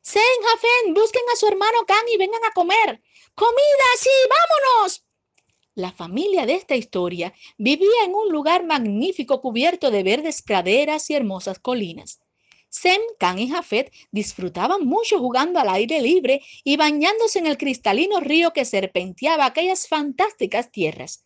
Sen, 0.00 0.22
Jafen, 0.42 0.94
busquen 0.94 1.22
a 1.32 1.36
su 1.36 1.46
hermano 1.46 1.84
Can 1.86 2.08
y 2.12 2.16
vengan 2.16 2.44
a 2.44 2.52
comer. 2.52 3.02
¡Comida, 3.34 3.88
sí! 3.98 4.10
¡Vámonos! 4.28 5.04
La 5.74 5.92
familia 5.92 6.46
de 6.46 6.54
esta 6.54 6.74
historia 6.74 7.32
vivía 7.56 8.04
en 8.04 8.14
un 8.14 8.32
lugar 8.32 8.64
magnífico 8.64 9.40
cubierto 9.40 9.90
de 9.90 10.02
verdes 10.02 10.42
praderas 10.42 11.08
y 11.10 11.14
hermosas 11.14 11.58
colinas. 11.58 12.20
Sem, 12.70 13.00
Can 13.18 13.38
y 13.38 13.48
Jafet 13.48 13.92
disfrutaban 14.10 14.84
mucho 14.84 15.18
jugando 15.18 15.58
al 15.58 15.68
aire 15.70 16.00
libre 16.00 16.42
y 16.64 16.76
bañándose 16.76 17.38
en 17.38 17.46
el 17.46 17.56
cristalino 17.56 18.20
río 18.20 18.52
que 18.52 18.64
serpenteaba 18.64 19.46
aquellas 19.46 19.88
fantásticas 19.88 20.70
tierras. 20.70 21.24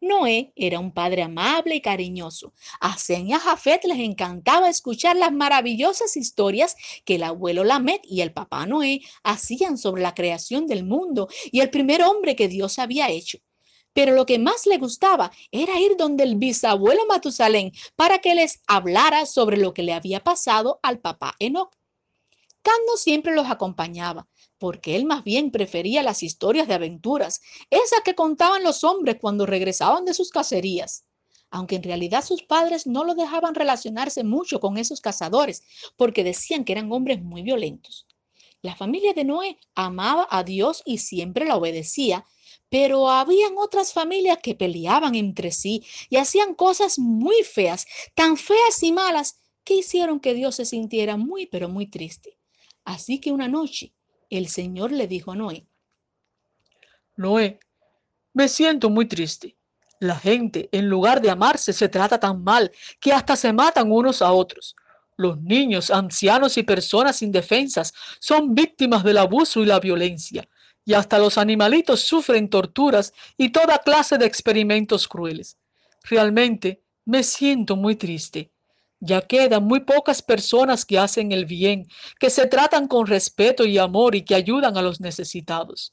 Noé 0.00 0.52
era 0.54 0.78
un 0.78 0.92
padre 0.92 1.22
amable 1.22 1.74
y 1.74 1.80
cariñoso. 1.80 2.52
A 2.80 2.96
Sem 2.98 3.26
y 3.26 3.32
a 3.32 3.40
Jafet 3.40 3.84
les 3.84 3.98
encantaba 3.98 4.68
escuchar 4.68 5.16
las 5.16 5.32
maravillosas 5.32 6.16
historias 6.16 6.76
que 7.04 7.16
el 7.16 7.22
abuelo 7.22 7.64
Lamet 7.64 8.02
y 8.04 8.20
el 8.20 8.32
papá 8.32 8.66
Noé 8.66 9.00
hacían 9.24 9.78
sobre 9.78 10.02
la 10.02 10.14
creación 10.14 10.66
del 10.66 10.84
mundo 10.84 11.28
y 11.50 11.60
el 11.60 11.70
primer 11.70 12.02
hombre 12.02 12.36
que 12.36 12.48
Dios 12.48 12.78
había 12.78 13.08
hecho 13.08 13.38
pero 13.96 14.12
lo 14.12 14.26
que 14.26 14.38
más 14.38 14.66
le 14.66 14.76
gustaba 14.76 15.32
era 15.50 15.80
ir 15.80 15.96
donde 15.96 16.22
el 16.22 16.34
bisabuelo 16.34 17.06
Matusalén 17.06 17.72
para 17.96 18.18
que 18.18 18.34
les 18.34 18.60
hablara 18.66 19.24
sobre 19.24 19.56
lo 19.56 19.72
que 19.72 19.82
le 19.82 19.94
había 19.94 20.22
pasado 20.22 20.80
al 20.82 20.98
papá 20.98 21.34
Enoch. 21.38 21.74
Cando 22.60 22.98
siempre 22.98 23.34
los 23.34 23.48
acompañaba, 23.48 24.28
porque 24.58 24.96
él 24.96 25.06
más 25.06 25.24
bien 25.24 25.50
prefería 25.50 26.02
las 26.02 26.22
historias 26.22 26.68
de 26.68 26.74
aventuras, 26.74 27.40
esas 27.70 28.02
que 28.04 28.14
contaban 28.14 28.62
los 28.62 28.84
hombres 28.84 29.16
cuando 29.18 29.46
regresaban 29.46 30.04
de 30.04 30.12
sus 30.12 30.28
cacerías. 30.28 31.06
Aunque 31.50 31.76
en 31.76 31.82
realidad 31.82 32.22
sus 32.22 32.42
padres 32.42 32.86
no 32.86 33.02
lo 33.02 33.14
dejaban 33.14 33.54
relacionarse 33.54 34.24
mucho 34.24 34.60
con 34.60 34.76
esos 34.76 35.00
cazadores, 35.00 35.62
porque 35.96 36.22
decían 36.22 36.64
que 36.66 36.72
eran 36.72 36.92
hombres 36.92 37.22
muy 37.22 37.40
violentos. 37.40 38.06
La 38.60 38.76
familia 38.76 39.14
de 39.14 39.24
Noé 39.24 39.58
amaba 39.74 40.26
a 40.28 40.44
Dios 40.44 40.82
y 40.84 40.98
siempre 40.98 41.46
la 41.46 41.56
obedecía, 41.56 42.26
pero 42.68 43.08
habían 43.08 43.54
otras 43.58 43.92
familias 43.92 44.38
que 44.42 44.54
peleaban 44.54 45.14
entre 45.14 45.52
sí 45.52 45.84
y 46.08 46.16
hacían 46.16 46.54
cosas 46.54 46.98
muy 46.98 47.42
feas, 47.42 47.86
tan 48.14 48.36
feas 48.36 48.82
y 48.82 48.92
malas, 48.92 49.38
que 49.64 49.74
hicieron 49.74 50.20
que 50.20 50.34
Dios 50.34 50.56
se 50.56 50.64
sintiera 50.64 51.16
muy, 51.16 51.46
pero 51.46 51.68
muy 51.68 51.86
triste. 51.86 52.38
Así 52.84 53.20
que 53.20 53.32
una 53.32 53.48
noche 53.48 53.92
el 54.30 54.48
Señor 54.48 54.92
le 54.92 55.08
dijo 55.08 55.32
a 55.32 55.36
Noé, 55.36 55.66
Noé, 57.16 57.58
me 58.32 58.48
siento 58.48 58.90
muy 58.90 59.06
triste. 59.06 59.56
La 59.98 60.16
gente, 60.16 60.68
en 60.72 60.88
lugar 60.88 61.22
de 61.22 61.30
amarse, 61.30 61.72
se 61.72 61.88
trata 61.88 62.20
tan 62.20 62.44
mal 62.44 62.70
que 63.00 63.12
hasta 63.12 63.34
se 63.34 63.52
matan 63.52 63.90
unos 63.90 64.20
a 64.20 64.30
otros. 64.30 64.76
Los 65.16 65.40
niños, 65.40 65.90
ancianos 65.90 66.58
y 66.58 66.62
personas 66.62 67.22
indefensas 67.22 67.94
son 68.20 68.54
víctimas 68.54 69.02
del 69.02 69.16
abuso 69.16 69.62
y 69.62 69.66
la 69.66 69.80
violencia 69.80 70.46
y 70.86 70.94
hasta 70.94 71.18
los 71.18 71.36
animalitos 71.36 72.00
sufren 72.00 72.48
torturas 72.48 73.12
y 73.36 73.50
toda 73.50 73.78
clase 73.78 74.16
de 74.18 74.24
experimentos 74.24 75.08
crueles. 75.08 75.58
Realmente 76.04 76.80
me 77.04 77.24
siento 77.24 77.74
muy 77.74 77.96
triste. 77.96 78.52
Ya 79.00 79.20
quedan 79.20 79.64
muy 79.64 79.80
pocas 79.80 80.22
personas 80.22 80.86
que 80.86 80.98
hacen 80.98 81.32
el 81.32 81.44
bien, 81.44 81.88
que 82.20 82.30
se 82.30 82.46
tratan 82.46 82.86
con 82.86 83.06
respeto 83.06 83.64
y 83.66 83.76
amor 83.78 84.14
y 84.14 84.22
que 84.22 84.36
ayudan 84.36 84.76
a 84.76 84.82
los 84.82 85.00
necesitados. 85.00 85.92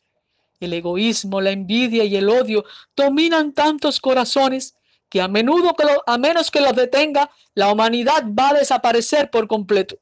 El 0.59 0.73
egoísmo, 0.73 1.41
la 1.41 1.49
envidia 1.49 2.05
y 2.05 2.15
el 2.15 2.29
odio 2.29 2.63
dominan 2.95 3.51
tantos 3.51 3.99
corazones 3.99 4.75
que 5.09 5.21
a 5.21 5.27
menudo 5.27 5.73
que 5.73 5.85
a 6.05 6.17
menos 6.19 6.51
que 6.51 6.61
los 6.61 6.75
detenga, 6.75 7.31
la 7.55 7.71
humanidad 7.71 8.25
va 8.27 8.49
a 8.49 8.53
desaparecer 8.53 9.31
por 9.31 9.47
completo. 9.47 9.97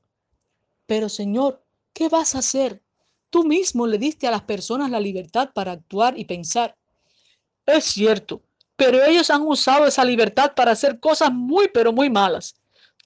Pero 0.86 1.08
Señor, 1.08 1.64
¿qué 1.94 2.10
vas 2.10 2.36
a 2.36 2.40
hacer? 2.40 2.82
Tú 3.32 3.46
mismo 3.46 3.88
le 3.88 3.98
diste 3.98 4.28
a 4.28 4.32
las 4.32 4.44
personas 4.44 4.92
la 4.92 5.00
libertad 5.00 5.52
para 5.56 5.72
actuar 5.72 6.20
y 6.20 6.26
pensar. 6.26 6.78
Es 7.66 7.86
cierto, 7.86 8.42
pero 8.76 9.02
ellos 9.06 9.30
han 9.30 9.42
usado 9.44 9.88
esa 9.88 10.04
libertad 10.04 10.54
para 10.54 10.72
hacer 10.72 11.00
cosas 11.00 11.32
muy, 11.32 11.70
pero 11.70 11.94
muy 11.94 12.10
malas. 12.10 12.56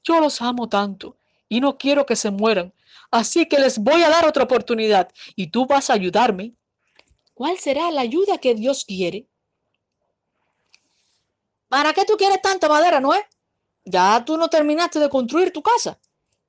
Yo 0.04 0.20
los 0.20 0.42
amo 0.42 0.68
tanto 0.68 1.16
y 1.48 1.62
no 1.62 1.78
quiero 1.78 2.08
que 2.08 2.16
se 2.16 2.32
mueran, 2.32 2.74
así 3.12 3.46
que 3.46 3.60
les 3.60 3.78
voy 3.78 4.02
a 4.02 4.10
dar 4.10 4.26
otra 4.28 4.46
oportunidad 4.46 5.12
y 5.36 5.48
tú 5.48 5.68
vas 5.68 5.92
a 5.92 5.94
ayudarme. 5.94 6.56
¿Cuál 7.36 7.60
será 7.60 7.92
la 7.92 8.02
ayuda 8.02 8.40
que 8.40 8.56
Dios 8.56 8.84
quiere? 8.84 9.28
¿Para 11.70 11.94
qué 11.94 12.04
tú 12.04 12.18
quieres 12.18 12.42
tanta 12.42 12.68
madera, 12.68 13.00
Noé? 13.00 13.24
¿Ya 13.84 14.26
tú 14.26 14.38
no 14.38 14.48
terminaste 14.48 14.98
de 14.98 15.10
construir 15.10 15.54
tu 15.54 15.62
casa? 15.62 16.00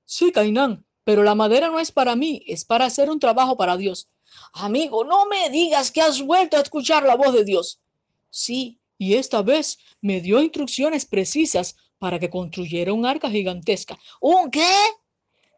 Sí, 0.07 0.33
Cainán, 0.33 0.86
pero 1.07 1.23
la 1.23 1.37
madera 1.37 1.69
no 1.69 1.79
es 1.79 1.93
para 1.93 2.17
mí, 2.17 2.43
es 2.49 2.65
para 2.65 2.87
hacer 2.87 3.11
un 3.11 3.21
trabajo 3.21 3.57
para 3.57 3.77
Dios. 3.77 4.09
Amigo, 4.55 5.05
no 5.05 5.27
me 5.27 5.51
digas 5.51 5.93
que 5.93 6.01
has 6.01 6.21
vuelto 6.21 6.57
a 6.57 6.61
escuchar 6.61 7.05
la 7.05 7.15
voz 7.15 7.33
de 7.33 7.45
Dios. 7.45 7.81
Sí, 8.29 8.81
y 8.99 9.15
esta 9.15 9.41
vez 9.43 9.79
me 10.01 10.21
dio 10.21 10.43
instrucciones 10.43 11.07
precisas 11.07 11.77
para 12.01 12.19
que 12.19 12.29
construyera 12.29 12.93
un 12.93 13.07
arca 13.07 13.31
gigantesca. 13.31 13.97
¿Un 14.21 14.51
qué? 14.51 14.69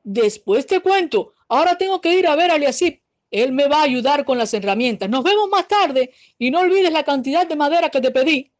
Después 0.04 0.66
te 0.66 0.80
cuento. 0.80 1.32
Ahora 1.48 1.78
tengo 1.78 1.98
que 2.02 2.12
ir 2.12 2.26
a 2.26 2.36
ver 2.36 2.50
a 2.50 2.56
Eliasib. 2.56 3.00
Él 3.30 3.52
me 3.52 3.68
va 3.68 3.78
a 3.78 3.84
ayudar 3.84 4.26
con 4.26 4.36
las 4.36 4.52
herramientas. 4.52 5.08
Nos 5.08 5.24
vemos 5.24 5.48
más 5.48 5.66
tarde 5.66 6.12
y 6.38 6.50
no 6.50 6.60
olvides 6.60 6.92
la 6.92 7.04
cantidad 7.04 7.46
de 7.46 7.56
madera 7.56 7.88
que 7.88 8.02
te 8.02 8.10
pedí. 8.10 8.52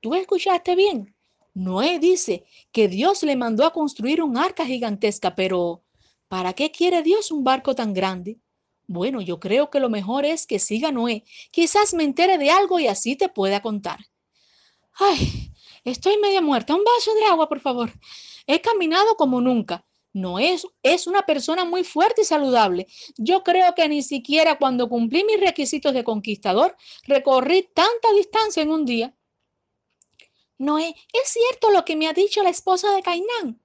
¿Tú 0.00 0.14
escuchaste 0.14 0.76
bien? 0.76 1.16
Noé 1.52 1.98
dice 1.98 2.44
que 2.70 2.86
Dios 2.86 3.24
le 3.24 3.34
mandó 3.34 3.66
a 3.66 3.72
construir 3.72 4.22
un 4.22 4.36
arca 4.36 4.64
gigantesca, 4.64 5.34
pero 5.34 5.82
¿Para 6.28 6.54
qué 6.54 6.70
quiere 6.70 7.02
Dios 7.02 7.30
un 7.30 7.44
barco 7.44 7.74
tan 7.74 7.94
grande? 7.94 8.40
Bueno, 8.88 9.20
yo 9.20 9.38
creo 9.40 9.70
que 9.70 9.80
lo 9.80 9.88
mejor 9.88 10.24
es 10.24 10.46
que 10.46 10.58
siga 10.58 10.92
Noé. 10.92 11.24
Quizás 11.50 11.94
me 11.94 12.04
entere 12.04 12.38
de 12.38 12.50
algo 12.50 12.78
y 12.78 12.86
así 12.86 13.16
te 13.16 13.28
pueda 13.28 13.60
contar. 13.60 13.98
Ay, 14.94 15.52
estoy 15.84 16.18
media 16.18 16.40
muerta. 16.40 16.74
Un 16.74 16.84
vaso 16.84 17.14
de 17.14 17.24
agua, 17.24 17.48
por 17.48 17.60
favor. 17.60 17.92
He 18.46 18.60
caminado 18.60 19.16
como 19.16 19.40
nunca. 19.40 19.84
Noé 20.12 20.54
es, 20.54 20.66
es 20.82 21.06
una 21.06 21.22
persona 21.22 21.64
muy 21.64 21.84
fuerte 21.84 22.22
y 22.22 22.24
saludable. 22.24 22.86
Yo 23.18 23.42
creo 23.42 23.74
que 23.74 23.88
ni 23.88 24.02
siquiera 24.02 24.58
cuando 24.58 24.88
cumplí 24.88 25.24
mis 25.24 25.40
requisitos 25.40 25.92
de 25.92 26.04
conquistador 26.04 26.76
recorrí 27.04 27.68
tanta 27.74 28.12
distancia 28.14 28.62
en 28.62 28.70
un 28.70 28.86
día. 28.86 29.14
Noé, 30.58 30.94
¿es 31.12 31.28
cierto 31.28 31.70
lo 31.70 31.84
que 31.84 31.96
me 31.96 32.08
ha 32.08 32.14
dicho 32.14 32.42
la 32.42 32.50
esposa 32.50 32.92
de 32.92 33.02
Cainán? 33.02 33.60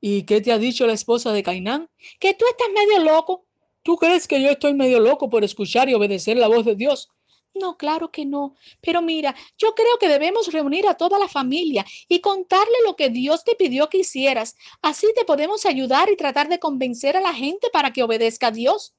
¿Y 0.00 0.22
qué 0.22 0.40
te 0.40 0.52
ha 0.52 0.58
dicho 0.58 0.86
la 0.86 0.92
esposa 0.92 1.32
de 1.32 1.42
Cainán? 1.42 1.88
Que 2.18 2.34
tú 2.34 2.44
estás 2.50 2.68
medio 2.74 3.04
loco. 3.04 3.46
¿Tú 3.82 3.96
crees 3.96 4.28
que 4.28 4.40
yo 4.40 4.50
estoy 4.50 4.74
medio 4.74 5.00
loco 5.00 5.30
por 5.30 5.44
escuchar 5.44 5.88
y 5.88 5.94
obedecer 5.94 6.36
la 6.36 6.48
voz 6.48 6.64
de 6.64 6.74
Dios? 6.74 7.08
No, 7.54 7.76
claro 7.76 8.10
que 8.10 8.24
no. 8.24 8.54
Pero 8.80 9.02
mira, 9.02 9.34
yo 9.56 9.74
creo 9.74 9.98
que 9.98 10.08
debemos 10.08 10.52
reunir 10.52 10.86
a 10.86 10.94
toda 10.94 11.18
la 11.18 11.28
familia 11.28 11.84
y 12.08 12.20
contarle 12.20 12.76
lo 12.84 12.94
que 12.96 13.10
Dios 13.10 13.44
te 13.44 13.54
pidió 13.54 13.88
que 13.88 13.98
hicieras. 13.98 14.56
Así 14.82 15.06
te 15.16 15.24
podemos 15.24 15.66
ayudar 15.66 16.10
y 16.10 16.16
tratar 16.16 16.48
de 16.48 16.58
convencer 16.58 17.16
a 17.16 17.20
la 17.20 17.34
gente 17.34 17.68
para 17.72 17.92
que 17.92 18.02
obedezca 18.02 18.48
a 18.48 18.52
Dios. 18.52 18.94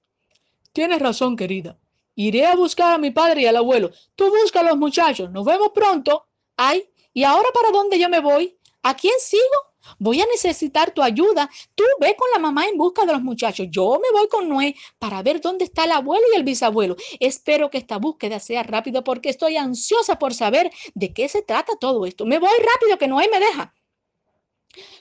Tienes 0.73 0.99
razón, 0.99 1.35
querida. 1.35 1.77
Iré 2.15 2.45
a 2.45 2.55
buscar 2.55 2.93
a 2.93 2.97
mi 2.97 3.11
padre 3.11 3.43
y 3.43 3.45
al 3.45 3.55
abuelo. 3.55 3.91
Tú 4.15 4.29
busca 4.29 4.59
a 4.59 4.63
los 4.63 4.77
muchachos. 4.77 5.31
Nos 5.31 5.45
vemos 5.45 5.69
pronto. 5.73 6.25
Ay, 6.57 6.89
¿y 7.13 7.23
ahora 7.23 7.47
para 7.53 7.71
dónde 7.71 7.97
yo 7.97 8.09
me 8.09 8.19
voy? 8.19 8.57
¿A 8.83 8.95
quién 8.95 9.13
sigo? 9.19 9.68
Voy 9.97 10.21
a 10.21 10.25
necesitar 10.25 10.91
tu 10.91 11.01
ayuda. 11.01 11.49
Tú 11.75 11.83
ve 11.99 12.15
con 12.15 12.27
la 12.33 12.39
mamá 12.39 12.65
en 12.65 12.77
busca 12.77 13.05
de 13.05 13.13
los 13.13 13.21
muchachos. 13.21 13.67
Yo 13.69 13.99
me 14.01 14.17
voy 14.17 14.27
con 14.27 14.47
Noé 14.47 14.75
para 14.97 15.21
ver 15.23 15.41
dónde 15.41 15.65
está 15.65 15.85
el 15.85 15.91
abuelo 15.91 16.25
y 16.31 16.35
el 16.35 16.43
bisabuelo. 16.43 16.95
Espero 17.19 17.69
que 17.69 17.77
esta 17.77 17.97
búsqueda 17.97 18.39
sea 18.39 18.63
rápido 18.63 19.03
porque 19.03 19.29
estoy 19.29 19.57
ansiosa 19.57 20.19
por 20.19 20.33
saber 20.33 20.71
de 20.93 21.13
qué 21.13 21.29
se 21.29 21.41
trata 21.41 21.73
todo 21.79 22.05
esto. 22.05 22.25
Me 22.25 22.39
voy 22.39 22.49
rápido 22.73 22.97
que 22.97 23.07
Noé 23.07 23.29
me 23.31 23.39
deja. 23.39 23.73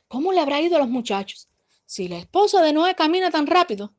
¿Cómo 0.09 0.33
le 0.33 0.41
habrá 0.41 0.61
ido 0.61 0.77
a 0.77 0.81
los 0.81 0.89
muchachos? 0.89 1.49
Si 1.85 2.09
la 2.09 2.19
esposa 2.19 2.63
de 2.63 2.73
Noé 2.73 2.95
camina 2.95 3.31
tan 3.31 3.47
rápido. 3.47 3.95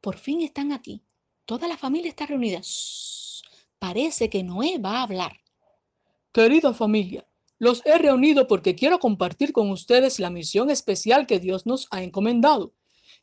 Por 0.00 0.16
fin 0.18 0.42
están 0.42 0.72
aquí. 0.72 1.02
Toda 1.44 1.68
la 1.68 1.76
familia 1.76 2.08
está 2.08 2.26
reunida. 2.26 2.60
Parece 3.78 4.30
que 4.30 4.42
Noé 4.42 4.78
va 4.78 4.98
a 4.98 5.02
hablar. 5.02 5.40
Querida 6.32 6.74
familia, 6.74 7.26
los 7.64 7.80
he 7.86 7.96
reunido 7.96 8.46
porque 8.46 8.74
quiero 8.74 8.98
compartir 8.98 9.54
con 9.54 9.70
ustedes 9.70 10.20
la 10.20 10.28
misión 10.28 10.68
especial 10.68 11.26
que 11.26 11.40
Dios 11.40 11.64
nos 11.64 11.88
ha 11.90 12.02
encomendado. 12.02 12.74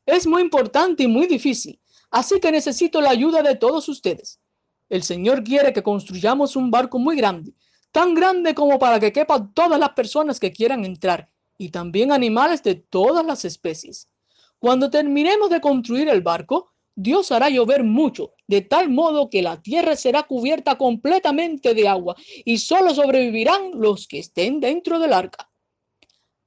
Es 0.07 0.25
muy 0.25 0.41
importante 0.41 1.03
y 1.03 1.07
muy 1.07 1.27
difícil, 1.27 1.79
así 2.09 2.39
que 2.39 2.51
necesito 2.51 3.01
la 3.01 3.11
ayuda 3.11 3.43
de 3.43 3.55
todos 3.55 3.87
ustedes. 3.87 4.41
El 4.89 5.03
Señor 5.03 5.43
quiere 5.43 5.71
que 5.71 5.83
construyamos 5.83 6.55
un 6.55 6.71
barco 6.71 6.97
muy 6.97 7.15
grande, 7.15 7.53
tan 7.91 8.15
grande 8.15 8.55
como 8.55 8.79
para 8.79 8.99
que 8.99 9.13
quepan 9.13 9.53
todas 9.53 9.79
las 9.79 9.91
personas 9.91 10.39
que 10.39 10.51
quieran 10.51 10.85
entrar 10.85 11.29
y 11.59 11.69
también 11.69 12.11
animales 12.11 12.63
de 12.63 12.73
todas 12.73 13.23
las 13.23 13.45
especies. 13.45 14.09
Cuando 14.57 14.89
terminemos 14.89 15.51
de 15.51 15.61
construir 15.61 16.09
el 16.09 16.21
barco, 16.21 16.73
Dios 17.01 17.31
hará 17.31 17.49
llover 17.49 17.83
mucho, 17.83 18.33
de 18.45 18.61
tal 18.61 18.89
modo 18.89 19.29
que 19.29 19.41
la 19.41 19.59
tierra 19.59 19.95
será 19.95 20.23
cubierta 20.23 20.77
completamente 20.77 21.73
de 21.73 21.87
agua 21.87 22.15
y 22.45 22.59
solo 22.59 22.93
sobrevivirán 22.93 23.71
los 23.73 24.07
que 24.07 24.19
estén 24.19 24.59
dentro 24.59 24.99
del 24.99 25.13
arca. 25.13 25.49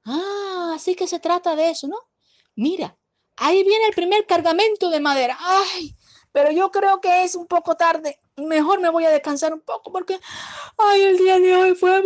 Ah, 0.05 0.75
así 0.77 0.95
que 0.95 1.09
se 1.09 1.19
trata 1.19 1.57
de 1.57 1.71
eso, 1.71 1.89
¿no? 1.89 1.99
Mira, 2.55 2.97
ahí 3.37 3.65
viene 3.65 3.87
el 3.87 3.95
primer 3.95 4.27
cargamento 4.27 4.91
de 4.91 5.01
madera. 5.01 5.37
Ay, 5.41 5.97
pero 6.31 6.53
yo 6.53 6.71
creo 6.71 7.01
que 7.01 7.25
es 7.25 7.35
un 7.35 7.47
poco 7.47 7.75
tarde. 7.75 8.21
Mejor 8.37 8.81
me 8.81 8.91
voy 8.91 9.05
a 9.05 9.11
descansar 9.11 9.55
un 9.55 9.61
poco 9.61 9.93
porque, 9.93 10.19
ay, 10.77 11.03
el 11.03 11.19
día 11.19 11.39
de 11.39 11.55
hoy 11.55 11.75
fue... 11.75 12.03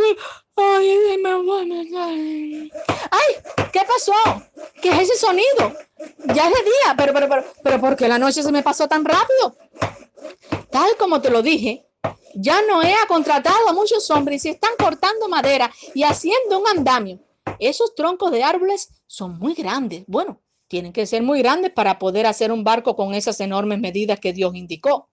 Ay, 0.56 1.18
me 1.22 1.34
voy 1.36 2.70
Ay, 3.10 3.34
¿qué 3.72 3.80
pasó? 3.86 4.12
¿Qué 4.82 4.90
es 4.90 5.00
ese 5.00 5.16
sonido? 5.16 5.74
Ya 6.34 6.48
es 6.48 6.54
de 6.54 6.64
día, 6.64 6.94
pero, 6.96 7.14
pero, 7.14 7.28
pero, 7.28 7.44
pero, 7.62 7.80
¿por 7.80 7.96
qué 7.96 8.08
la 8.08 8.18
noche 8.18 8.42
se 8.42 8.52
me 8.52 8.62
pasó 8.62 8.86
tan 8.88 9.04
rápido? 9.04 9.56
Tal 10.70 10.96
como 10.98 11.20
te 11.22 11.30
lo 11.30 11.40
dije, 11.40 11.86
ya 12.34 12.60
Noé 12.62 12.92
ha 12.92 13.06
contratado 13.06 13.68
a 13.68 13.72
muchos 13.72 14.10
hombres 14.10 14.44
y 14.44 14.50
están 14.50 14.72
cortando 14.78 15.28
madera 15.28 15.72
y 15.94 16.02
haciendo 16.02 16.58
un 16.58 16.66
andamio. 16.66 17.20
Esos 17.58 17.94
troncos 17.94 18.32
de 18.32 18.42
árboles 18.42 18.90
son 19.06 19.38
muy 19.38 19.54
grandes. 19.54 20.04
Bueno, 20.06 20.42
tienen 20.66 20.92
que 20.92 21.06
ser 21.06 21.22
muy 21.22 21.40
grandes 21.40 21.72
para 21.72 21.98
poder 21.98 22.26
hacer 22.26 22.52
un 22.52 22.64
barco 22.64 22.94
con 22.94 23.14
esas 23.14 23.40
enormes 23.40 23.78
medidas 23.78 24.20
que 24.20 24.34
Dios 24.34 24.54
indicó. 24.54 25.08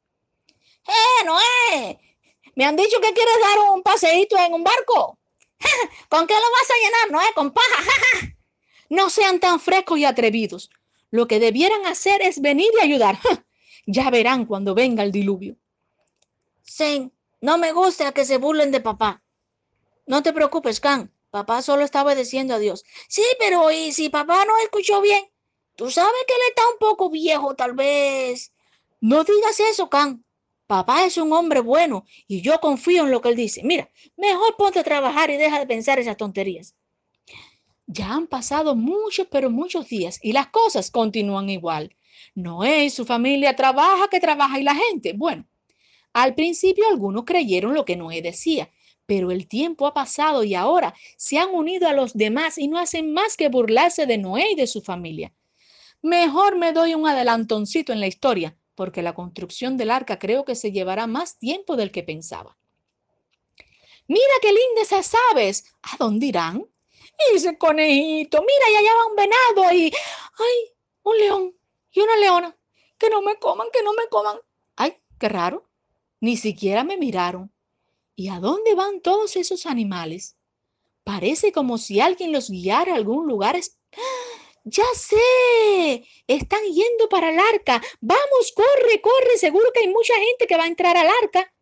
¡Eh, 0.87 1.25
Noé! 1.25 1.99
Me 2.55 2.65
han 2.65 2.75
dicho 2.75 2.99
que 3.01 3.13
quieres 3.13 3.35
dar 3.41 3.59
un 3.73 3.83
paseíto 3.83 4.37
en 4.37 4.53
un 4.53 4.63
barco. 4.63 5.17
¿Con 6.09 6.27
qué 6.27 6.33
lo 6.33 6.39
vas 6.39 6.69
a 6.69 6.83
llenar, 6.83 7.11
Noé? 7.11 7.33
Con 7.33 7.51
paja. 7.51 7.83
no 8.89 9.09
sean 9.09 9.39
tan 9.39 9.59
frescos 9.59 9.99
y 9.99 10.05
atrevidos. 10.05 10.69
Lo 11.11 11.27
que 11.27 11.39
debieran 11.39 11.85
hacer 11.85 12.21
es 12.21 12.41
venir 12.41 12.71
y 12.77 12.83
ayudar. 12.83 13.19
ya 13.85 14.09
verán 14.09 14.45
cuando 14.45 14.75
venga 14.75 15.03
el 15.03 15.11
diluvio. 15.11 15.55
Sí, 16.61 17.11
no 17.41 17.57
me 17.57 17.71
gusta 17.71 18.11
que 18.11 18.25
se 18.25 18.37
burlen 18.37 18.71
de 18.71 18.81
papá. 18.81 19.23
No 20.07 20.23
te 20.23 20.33
preocupes, 20.33 20.79
Can. 20.79 21.11
Papá 21.29 21.61
solo 21.61 21.83
está 21.83 22.03
obedeciendo 22.03 22.55
a 22.55 22.59
Dios. 22.59 22.83
Sí, 23.07 23.23
pero 23.39 23.69
¿y 23.71 23.91
si 23.91 24.09
papá 24.09 24.45
no 24.45 24.57
escuchó 24.59 25.01
bien? 25.01 25.29
Tú 25.75 25.91
sabes 25.91 26.23
que 26.27 26.33
él 26.33 26.41
está 26.49 26.61
un 26.69 26.77
poco 26.79 27.09
viejo, 27.09 27.55
tal 27.55 27.73
vez. 27.73 28.53
No 29.01 29.23
digas 29.23 29.59
eso, 29.59 29.89
Can. 29.89 30.24
Papá 30.67 31.05
es 31.05 31.17
un 31.17 31.31
hombre 31.31 31.59
bueno 31.59 32.05
y 32.27 32.41
yo 32.41 32.59
confío 32.59 33.03
en 33.03 33.11
lo 33.11 33.21
que 33.21 33.29
él 33.29 33.35
dice. 33.35 33.61
Mira, 33.63 33.91
mejor 34.17 34.55
ponte 34.57 34.79
a 34.79 34.83
trabajar 34.83 35.29
y 35.29 35.37
deja 35.37 35.59
de 35.59 35.67
pensar 35.67 35.99
esas 35.99 36.17
tonterías. 36.17 36.75
Ya 37.85 38.13
han 38.13 38.25
pasado 38.25 38.75
muchos, 38.75 39.27
pero 39.29 39.51
muchos 39.51 39.87
días 39.87 40.19
y 40.23 40.33
las 40.33 40.47
cosas 40.47 40.89
continúan 40.89 41.49
igual. 41.49 41.95
Noé 42.33 42.85
y 42.85 42.89
su 42.89 43.05
familia 43.05 43.55
trabaja 43.55 44.07
que 44.07 44.19
trabaja 44.19 44.59
y 44.59 44.63
la 44.63 44.73
gente. 44.73 45.13
Bueno, 45.13 45.47
al 46.13 46.33
principio 46.33 46.87
algunos 46.89 47.25
creyeron 47.25 47.75
lo 47.75 47.85
que 47.85 47.95
Noé 47.95 48.23
decía, 48.23 48.71
pero 49.05 49.29
el 49.29 49.47
tiempo 49.47 49.85
ha 49.85 49.93
pasado 49.93 50.43
y 50.43 50.55
ahora 50.55 50.95
se 51.15 51.37
han 51.37 51.53
unido 51.53 51.87
a 51.87 51.93
los 51.93 52.15
demás 52.15 52.57
y 52.57 52.67
no 52.67 52.79
hacen 52.79 53.13
más 53.13 53.37
que 53.37 53.49
burlarse 53.49 54.07
de 54.07 54.17
Noé 54.17 54.53
y 54.53 54.55
de 54.55 54.65
su 54.65 54.81
familia. 54.81 55.31
Mejor 56.01 56.57
me 56.57 56.73
doy 56.73 56.95
un 56.95 57.07
adelantoncito 57.07 57.93
en 57.93 57.99
la 57.99 58.07
historia 58.07 58.57
porque 58.75 59.01
la 59.01 59.15
construcción 59.15 59.77
del 59.77 59.91
arca 59.91 60.19
creo 60.19 60.45
que 60.45 60.55
se 60.55 60.71
llevará 60.71 61.07
más 61.07 61.39
tiempo 61.39 61.75
del 61.75 61.91
que 61.91 62.03
pensaba. 62.03 62.57
Mira 64.07 64.33
qué 64.41 64.49
lindas 64.53 64.91
esas 64.91 65.13
aves. 65.31 65.65
¿A 65.81 65.97
dónde 65.97 66.27
irán? 66.27 66.67
Y 66.91 67.35
ese 67.35 67.57
conejito, 67.57 68.41
mira, 68.41 68.71
y 68.71 68.75
allá 68.75 68.95
va 68.95 69.07
un 69.07 69.15
venado 69.15 69.73
y, 69.73 69.85
ay, 69.85 70.73
un 71.03 71.17
león 71.17 71.57
y 71.91 72.01
una 72.01 72.17
leona. 72.17 72.57
Que 72.97 73.09
no 73.09 73.21
me 73.21 73.37
coman, 73.37 73.67
que 73.73 73.81
no 73.81 73.93
me 73.93 74.07
coman. 74.09 74.37
Ay, 74.75 74.97
qué 75.19 75.29
raro. 75.29 75.67
Ni 76.19 76.37
siquiera 76.37 76.83
me 76.83 76.97
miraron. 76.97 77.51
¿Y 78.15 78.29
a 78.29 78.39
dónde 78.39 78.75
van 78.75 79.01
todos 79.01 79.35
esos 79.35 79.65
animales? 79.65 80.37
Parece 81.03 81.51
como 81.51 81.77
si 81.77 81.99
alguien 81.99 82.31
los 82.31 82.49
guiara 82.49 82.93
a 82.93 82.95
algún 82.95 83.27
lugar. 83.27 83.59
Ya 84.67 84.83
sé, 84.95 86.03
están 86.25 86.63
yendo 86.63 87.07
para 87.07 87.29
el 87.29 87.37
arca. 87.37 87.79
Vamos, 88.01 88.51
corre, 88.55 88.99
corre. 88.99 89.37
Seguro 89.37 89.69
que 89.71 89.81
hay 89.81 89.89
mucha 89.89 90.15
gente 90.15 90.47
que 90.47 90.57
va 90.57 90.63
a 90.63 90.67
entrar 90.67 90.97
al 90.97 91.07
arca. 91.21 91.53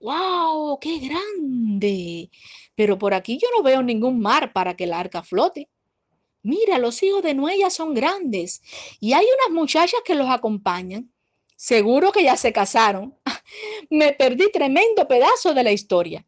¡Wow! 0.00 0.78
¡Qué 0.80 1.00
grande! 1.00 2.30
Pero 2.74 2.96
por 2.98 3.12
aquí 3.12 3.36
yo 3.36 3.48
no 3.54 3.62
veo 3.62 3.82
ningún 3.82 4.20
mar 4.20 4.54
para 4.54 4.74
que 4.74 4.84
el 4.84 4.94
arca 4.94 5.22
flote. 5.22 5.68
Mira, 6.42 6.78
los 6.78 7.02
hijos 7.02 7.22
de 7.22 7.36
ya 7.58 7.68
son 7.68 7.92
grandes 7.92 8.62
y 9.00 9.12
hay 9.12 9.26
unas 9.26 9.54
muchachas 9.54 10.00
que 10.02 10.14
los 10.14 10.28
acompañan. 10.30 11.12
Seguro 11.56 12.10
que 12.10 12.22
ya 12.22 12.38
se 12.38 12.54
casaron. 12.54 13.18
Me 13.90 14.14
perdí 14.14 14.50
tremendo 14.50 15.06
pedazo 15.06 15.52
de 15.52 15.62
la 15.62 15.72
historia. 15.72 16.26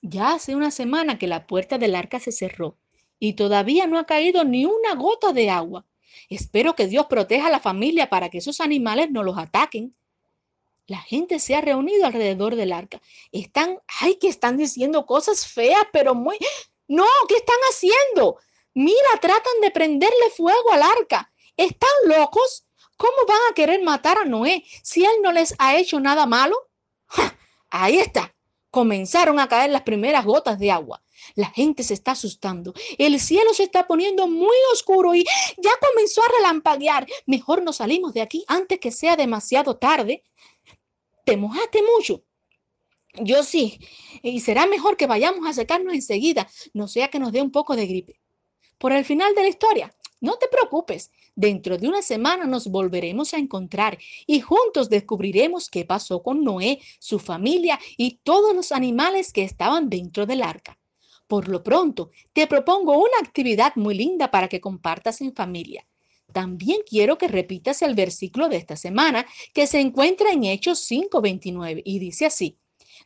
Ya 0.00 0.32
hace 0.32 0.56
una 0.56 0.72
semana 0.72 1.20
que 1.20 1.28
la 1.28 1.46
puerta 1.46 1.78
del 1.78 1.94
arca 1.94 2.18
se 2.18 2.32
cerró 2.32 2.81
y 3.22 3.34
todavía 3.34 3.86
no 3.86 4.00
ha 4.00 4.04
caído 4.04 4.42
ni 4.42 4.64
una 4.64 4.96
gota 4.96 5.32
de 5.32 5.48
agua. 5.48 5.86
Espero 6.28 6.74
que 6.74 6.88
Dios 6.88 7.06
proteja 7.06 7.46
a 7.46 7.50
la 7.50 7.60
familia 7.60 8.10
para 8.10 8.30
que 8.30 8.38
esos 8.38 8.60
animales 8.60 9.12
no 9.12 9.22
los 9.22 9.38
ataquen. 9.38 9.94
La 10.88 10.98
gente 10.98 11.38
se 11.38 11.54
ha 11.54 11.60
reunido 11.60 12.04
alrededor 12.04 12.56
del 12.56 12.72
arca. 12.72 13.00
Están, 13.30 13.78
ay, 14.00 14.16
que 14.16 14.26
están 14.26 14.56
diciendo 14.56 15.06
cosas 15.06 15.46
feas, 15.46 15.84
pero 15.92 16.16
muy... 16.16 16.36
No, 16.88 17.06
¿qué 17.28 17.36
están 17.36 17.60
haciendo? 17.70 18.38
Mira, 18.74 18.96
tratan 19.20 19.60
de 19.62 19.70
prenderle 19.70 20.30
fuego 20.36 20.72
al 20.72 20.82
arca. 20.82 21.32
¿Están 21.56 21.90
locos? 22.06 22.64
¿Cómo 22.96 23.24
van 23.28 23.38
a 23.48 23.54
querer 23.54 23.84
matar 23.84 24.18
a 24.18 24.24
Noé 24.24 24.64
si 24.82 25.04
él 25.04 25.14
no 25.22 25.30
les 25.30 25.54
ha 25.60 25.76
hecho 25.76 26.00
nada 26.00 26.26
malo? 26.26 26.56
Ahí 27.70 28.00
está. 28.00 28.34
Comenzaron 28.72 29.38
a 29.38 29.46
caer 29.46 29.70
las 29.70 29.82
primeras 29.82 30.24
gotas 30.24 30.58
de 30.58 30.72
agua. 30.72 31.04
La 31.34 31.50
gente 31.50 31.82
se 31.82 31.94
está 31.94 32.12
asustando. 32.12 32.74
El 32.98 33.18
cielo 33.20 33.54
se 33.54 33.64
está 33.64 33.86
poniendo 33.86 34.26
muy 34.28 34.56
oscuro 34.72 35.14
y 35.14 35.24
ya 35.24 35.70
comenzó 35.80 36.22
a 36.22 36.32
relampaguear. 36.38 37.06
Mejor 37.26 37.62
nos 37.62 37.76
salimos 37.76 38.14
de 38.14 38.22
aquí 38.22 38.44
antes 38.48 38.78
que 38.78 38.90
sea 38.90 39.16
demasiado 39.16 39.76
tarde. 39.76 40.22
¿Te 41.24 41.36
mojaste 41.36 41.80
mucho? 41.82 42.22
Yo 43.14 43.42
sí. 43.42 43.78
Y 44.22 44.40
será 44.40 44.66
mejor 44.66 44.96
que 44.96 45.06
vayamos 45.06 45.46
a 45.46 45.52
secarnos 45.52 45.94
enseguida, 45.94 46.48
no 46.72 46.88
sea 46.88 47.08
que 47.08 47.18
nos 47.18 47.32
dé 47.32 47.42
un 47.42 47.50
poco 47.50 47.76
de 47.76 47.86
gripe. 47.86 48.20
Por 48.78 48.92
el 48.92 49.04
final 49.04 49.34
de 49.34 49.42
la 49.42 49.48
historia, 49.48 49.94
no 50.20 50.36
te 50.36 50.48
preocupes. 50.48 51.10
Dentro 51.34 51.78
de 51.78 51.88
una 51.88 52.02
semana 52.02 52.46
nos 52.46 52.68
volveremos 52.68 53.34
a 53.34 53.38
encontrar 53.38 53.98
y 54.26 54.40
juntos 54.40 54.88
descubriremos 54.88 55.68
qué 55.68 55.84
pasó 55.84 56.22
con 56.22 56.44
Noé, 56.44 56.80
su 56.98 57.18
familia 57.18 57.78
y 57.96 58.20
todos 58.22 58.54
los 58.54 58.72
animales 58.72 59.32
que 59.32 59.44
estaban 59.44 59.90
dentro 59.90 60.26
del 60.26 60.42
arca. 60.42 60.78
Por 61.26 61.48
lo 61.48 61.62
pronto, 61.62 62.10
te 62.32 62.46
propongo 62.46 62.98
una 62.98 63.18
actividad 63.22 63.74
muy 63.76 63.94
linda 63.94 64.30
para 64.30 64.48
que 64.48 64.60
compartas 64.60 65.20
en 65.20 65.34
familia. 65.34 65.86
También 66.32 66.80
quiero 66.88 67.18
que 67.18 67.28
repitas 67.28 67.82
el 67.82 67.94
versículo 67.94 68.48
de 68.48 68.56
esta 68.56 68.76
semana 68.76 69.26
que 69.52 69.66
se 69.66 69.80
encuentra 69.80 70.30
en 70.32 70.44
Hechos 70.44 70.80
5:29 70.80 71.82
y 71.84 71.98
dice 71.98 72.26
así, 72.26 72.58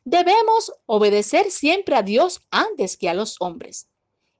debemos 0.04 0.72
obedecer 0.86 1.50
siempre 1.50 1.96
a 1.96 2.02
Dios 2.02 2.40
antes 2.50 2.96
que 2.96 3.08
a 3.08 3.14
los 3.14 3.36
hombres. 3.40 3.88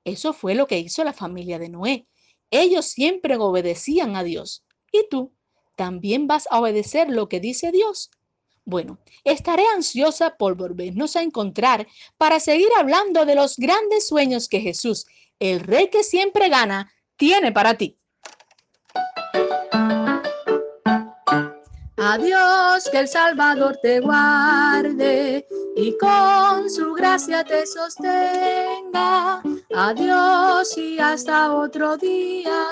Eso 0.05 0.33
fue 0.33 0.55
lo 0.55 0.67
que 0.67 0.79
hizo 0.79 1.03
la 1.03 1.13
familia 1.13 1.59
de 1.59 1.69
Noé. 1.69 2.07
Ellos 2.51 2.87
siempre 2.87 3.37
obedecían 3.37 4.15
a 4.15 4.23
Dios. 4.23 4.65
¿Y 4.93 5.09
tú? 5.11 5.35
¿También 5.75 6.27
vas 6.29 6.47
a 6.51 6.61
obedecer 6.61 7.11
lo 7.11 7.29
que 7.29 7.41
dice 7.41 7.73
Dios? 7.73 8.11
Bueno, 8.69 8.99
estaré 9.23 9.63
ansiosa 9.77 10.37
por 10.37 10.57
volvernos 10.57 11.15
a 11.15 11.23
encontrar 11.23 11.87
para 12.19 12.41
seguir 12.41 12.67
hablando 12.77 13.25
de 13.25 13.37
los 13.37 13.57
grandes 13.59 14.09
sueños 14.09 14.49
que 14.49 14.61
Jesús, 14.61 15.07
el 15.39 15.61
Rey 15.61 15.89
que 15.89 16.03
siempre 16.03 16.49
gana, 16.49 16.91
tiene 17.17 17.53
para 17.53 17.75
ti. 17.75 17.97
Adiós, 21.97 22.91
que 22.91 22.99
el 22.99 23.07
Salvador 23.07 23.79
te 23.81 24.01
guarde 24.01 25.47
y 25.77 25.97
con 25.99 26.69
su 26.69 26.93
gracia 26.95 27.45
te 27.45 27.65
sostenga. 27.67 29.43
Adiós 29.77 30.77
y 30.77 30.99
hasta 30.99 31.55
otro 31.55 31.97
día, 31.97 32.67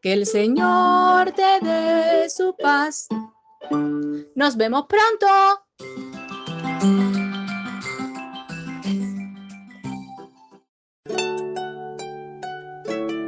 que 0.00 0.14
el 0.14 0.26
Señor 0.26 1.30
te 1.30 1.60
dé 1.60 2.28
su 2.28 2.56
paz 2.56 3.06
nos 4.34 4.56
vemos 4.56 4.86
pronto. 4.86 5.26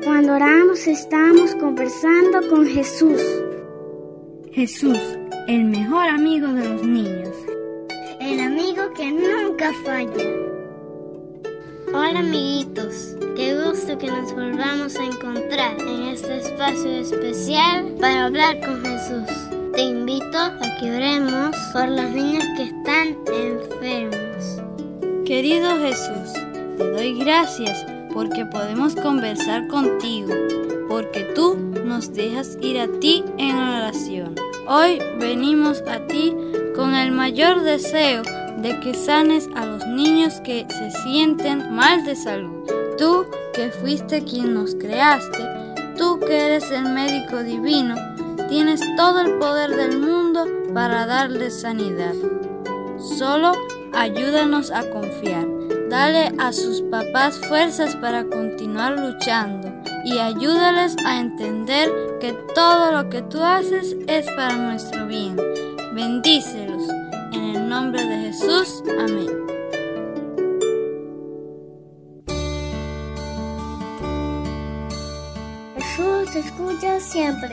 Cuando 0.05 0.35
oramos 0.35 0.87
estamos 0.87 1.55
conversando 1.57 2.49
con 2.49 2.67
Jesús. 2.67 3.21
Jesús, 4.53 4.99
el 5.49 5.65
mejor 5.65 6.07
amigo 6.09 6.49
de 6.49 6.69
los 6.69 6.83
niños. 6.83 7.37
El 8.21 8.41
amigo 8.41 8.93
que 8.95 9.11
nunca 9.11 9.73
falla. 9.85 10.25
Hola 11.89 12.21
amiguitos, 12.21 13.17
qué 13.37 13.55
gusto 13.55 13.97
que 13.99 14.09
nos 14.09 14.33
volvamos 14.33 14.97
a 14.97 15.05
encontrar 15.05 15.81
en 15.81 16.09
este 16.09 16.39
espacio 16.39 16.91
especial 16.91 17.95
para 18.01 18.25
hablar 18.27 18.61
con 18.61 18.85
Jesús. 18.85 19.54
Te 19.75 19.83
invito 19.83 20.39
a 20.39 20.77
que 20.79 20.89
oremos 20.89 21.57
por 21.73 21.89
los 21.89 22.09
niños 22.11 22.45
que 22.57 22.63
están 22.63 23.19
enfermos. 23.27 24.63
Querido 25.27 25.69
Jesús, 25.81 26.33
te 26.79 26.91
doy 26.93 27.19
gracias 27.19 27.85
porque 28.13 28.45
podemos 28.45 28.95
conversar 28.95 29.67
contigo, 29.67 30.33
porque 30.89 31.25
tú 31.35 31.57
nos 31.85 32.15
dejas 32.15 32.57
ir 32.61 32.79
a 32.79 32.87
ti 33.01 33.25
en 33.37 33.57
oración. 33.57 34.37
Hoy 34.69 35.01
venimos 35.19 35.83
a 35.89 36.07
ti 36.07 36.37
con 36.77 36.95
el 36.95 37.11
mayor 37.11 37.63
deseo 37.63 38.23
de 38.59 38.79
que 38.79 38.95
sanes 38.95 39.49
a 39.57 39.67
los 39.67 39.85
niños 39.89 40.35
que 40.43 40.69
se 40.69 40.91
sienten 41.03 41.75
mal 41.75 42.05
de 42.05 42.15
salud. 42.15 42.65
Tú 42.97 43.27
que 43.53 43.71
fuiste 43.71 44.23
quien 44.23 44.55
nos 44.55 44.77
creaste, 44.77 45.43
tú 45.99 46.21
que 46.21 46.47
eres 46.47 46.71
el 46.71 46.85
médico 46.85 47.43
divino, 47.43 47.97
tienes 48.49 48.81
todo 48.97 49.21
el 49.21 49.39
poder 49.39 49.71
del 49.71 49.99
mundo 49.99 50.47
para 50.73 51.07
darles 51.07 51.61
sanidad. 51.61 52.15
Solo 52.99 53.53
ayúdanos 53.93 54.71
a 54.71 54.89
confiar. 54.91 55.47
Dale 55.89 56.33
a 56.39 56.53
sus 56.53 56.83
papás 56.83 57.41
fuerzas 57.49 57.95
para 57.97 58.25
continuar 58.25 58.99
luchando 58.99 59.73
y 60.05 60.19
ayúdales 60.19 60.97
a 61.05 61.21
entender 61.21 61.91
que 62.21 62.33
todo 62.55 62.93
lo 62.93 63.09
que 63.11 63.23
tú 63.23 63.43
haces 63.43 63.97
es 64.07 64.27
para 64.37 64.57
nuestro 64.57 65.07
bien. 65.07 65.37
Bendícelos. 65.95 66.83
En 67.33 67.57
el 67.57 67.69
nombre 67.69 68.05
de 68.05 68.33
Jesús. 68.33 68.83
Amén. 68.99 69.29
Jesús 75.77 76.33
te 76.33 76.39
escucha 76.41 77.01
siempre. 77.01 77.53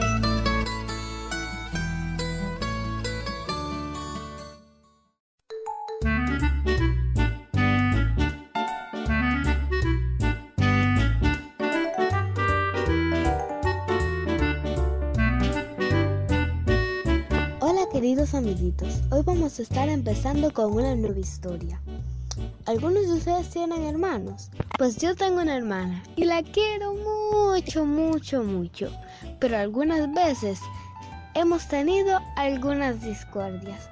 Vamos 19.52 19.60
a 19.60 19.64
estar 19.64 19.90
empezando 19.90 20.54
con 20.54 20.72
una 20.72 20.96
nueva 20.96 21.20
historia. 21.20 21.82
¿Algunos 22.68 23.06
de 23.06 23.14
ustedes 23.16 23.50
tienen 23.50 23.84
hermanos? 23.84 24.50
Pues 24.78 24.96
yo 24.96 25.14
tengo 25.14 25.42
una 25.42 25.58
hermana 25.58 26.02
y 26.16 26.24
la 26.24 26.42
quiero 26.42 26.94
mucho, 26.94 27.86
mucho, 27.86 28.46
mucho. 28.46 28.90
Pero 29.42 29.58
algunas 29.58 30.10
veces 30.14 30.62
hemos 31.34 31.68
tenido 31.68 32.18
algunas 32.38 33.02
discordias. 33.02 33.90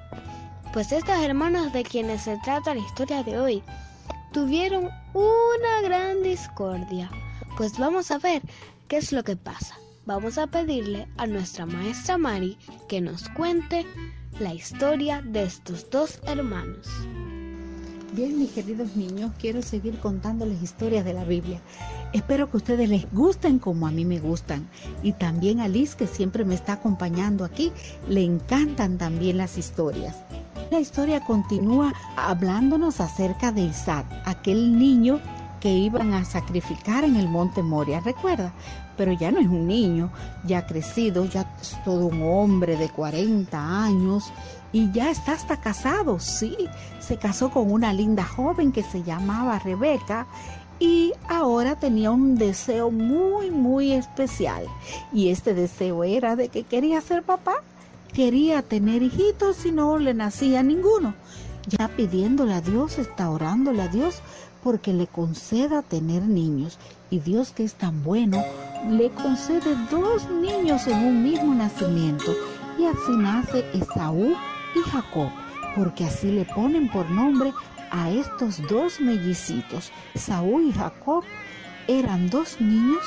Pues 0.72 0.92
estos 0.92 1.18
hermanos 1.20 1.74
de 1.74 1.82
quienes 1.82 2.22
se 2.22 2.38
trata 2.38 2.74
la 2.74 2.80
historia 2.80 3.22
de 3.22 3.38
hoy 3.38 3.62
tuvieron 4.32 4.88
una 5.12 5.82
gran 5.82 6.22
discordia. 6.22 7.10
Pues 7.58 7.78
vamos 7.78 8.10
a 8.10 8.16
ver 8.16 8.40
qué 8.88 8.96
es 8.96 9.12
lo 9.12 9.22
que 9.24 9.36
pasa. 9.36 9.76
Vamos 10.06 10.38
a 10.38 10.46
pedirle 10.46 11.06
a 11.18 11.26
nuestra 11.26 11.66
maestra 11.66 12.16
Mari 12.16 12.56
que 12.88 13.02
nos 13.02 13.28
cuente 13.28 13.84
la 14.38 14.54
historia 14.54 15.22
de 15.22 15.42
estos 15.42 15.88
dos 15.90 16.20
hermanos. 16.26 16.88
Bien, 18.12 18.38
mis 18.38 18.50
queridos 18.50 18.96
niños, 18.96 19.32
quiero 19.38 19.62
seguir 19.62 19.98
contándoles 19.98 20.62
historias 20.62 21.04
de 21.04 21.14
la 21.14 21.24
Biblia. 21.24 21.60
Espero 22.12 22.50
que 22.50 22.56
ustedes 22.56 22.88
les 22.88 23.10
gusten 23.12 23.58
como 23.58 23.86
a 23.86 23.90
mí 23.90 24.04
me 24.04 24.18
gustan. 24.18 24.68
Y 25.02 25.12
también 25.12 25.60
a 25.60 25.68
Liz, 25.68 25.94
que 25.94 26.06
siempre 26.06 26.44
me 26.44 26.54
está 26.54 26.74
acompañando 26.74 27.44
aquí, 27.44 27.72
le 28.08 28.22
encantan 28.22 28.98
también 28.98 29.36
las 29.36 29.58
historias. 29.58 30.16
La 30.70 30.80
historia 30.80 31.24
continúa 31.24 31.92
hablándonos 32.16 33.00
acerca 33.00 33.52
de 33.52 33.62
Isaac, 33.62 34.06
aquel 34.24 34.78
niño 34.78 35.20
que 35.60 35.70
iban 35.70 36.14
a 36.14 36.24
sacrificar 36.24 37.04
en 37.04 37.16
el 37.16 37.28
monte 37.28 37.62
Moria, 37.62 38.00
recuerda, 38.00 38.52
pero 38.96 39.12
ya 39.12 39.30
no 39.30 39.40
es 39.40 39.46
un 39.46 39.66
niño, 39.66 40.10
ya 40.44 40.66
crecido, 40.66 41.24
ya 41.26 41.54
es 41.60 41.76
todo 41.84 42.06
un 42.06 42.22
hombre 42.22 42.76
de 42.76 42.88
40 42.88 43.84
años 43.84 44.32
y 44.72 44.90
ya 44.92 45.10
está 45.10 45.32
hasta 45.32 45.60
casado, 45.60 46.18
sí, 46.18 46.56
se 46.98 47.16
casó 47.16 47.50
con 47.50 47.70
una 47.70 47.92
linda 47.92 48.24
joven 48.24 48.72
que 48.72 48.82
se 48.82 49.02
llamaba 49.02 49.58
Rebeca 49.58 50.26
y 50.78 51.12
ahora 51.28 51.76
tenía 51.76 52.10
un 52.10 52.36
deseo 52.36 52.90
muy, 52.90 53.50
muy 53.50 53.92
especial. 53.92 54.64
Y 55.12 55.28
este 55.28 55.52
deseo 55.52 56.04
era 56.04 56.36
de 56.36 56.48
que 56.48 56.62
quería 56.62 57.00
ser 57.02 57.22
papá, 57.22 57.56
quería 58.14 58.62
tener 58.62 59.02
hijitos 59.02 59.66
y 59.66 59.72
no 59.72 59.98
le 59.98 60.14
nacía 60.14 60.62
ninguno. 60.62 61.14
Ya 61.68 61.88
pidiéndole 61.88 62.54
a 62.54 62.62
Dios, 62.62 62.98
está 62.98 63.30
orándole 63.30 63.82
a 63.82 63.88
Dios 63.88 64.22
porque 64.62 64.92
le 64.92 65.06
conceda 65.06 65.82
tener 65.82 66.22
niños. 66.22 66.78
Y 67.10 67.18
Dios 67.20 67.52
que 67.52 67.64
es 67.64 67.74
tan 67.74 68.02
bueno, 68.02 68.42
le 68.88 69.10
concede 69.10 69.76
dos 69.90 70.28
niños 70.30 70.86
en 70.86 70.98
un 71.04 71.22
mismo 71.22 71.54
nacimiento. 71.54 72.32
Y 72.78 72.86
así 72.86 73.12
nace 73.16 73.64
Esaú 73.74 74.34
y 74.74 74.90
Jacob, 74.90 75.30
porque 75.76 76.04
así 76.04 76.30
le 76.30 76.44
ponen 76.44 76.88
por 76.90 77.10
nombre 77.10 77.52
a 77.90 78.10
estos 78.10 78.62
dos 78.68 79.00
mellicitos. 79.00 79.90
Esaú 80.14 80.60
y 80.60 80.72
Jacob 80.72 81.24
eran 81.88 82.30
dos 82.30 82.60
niños 82.60 83.02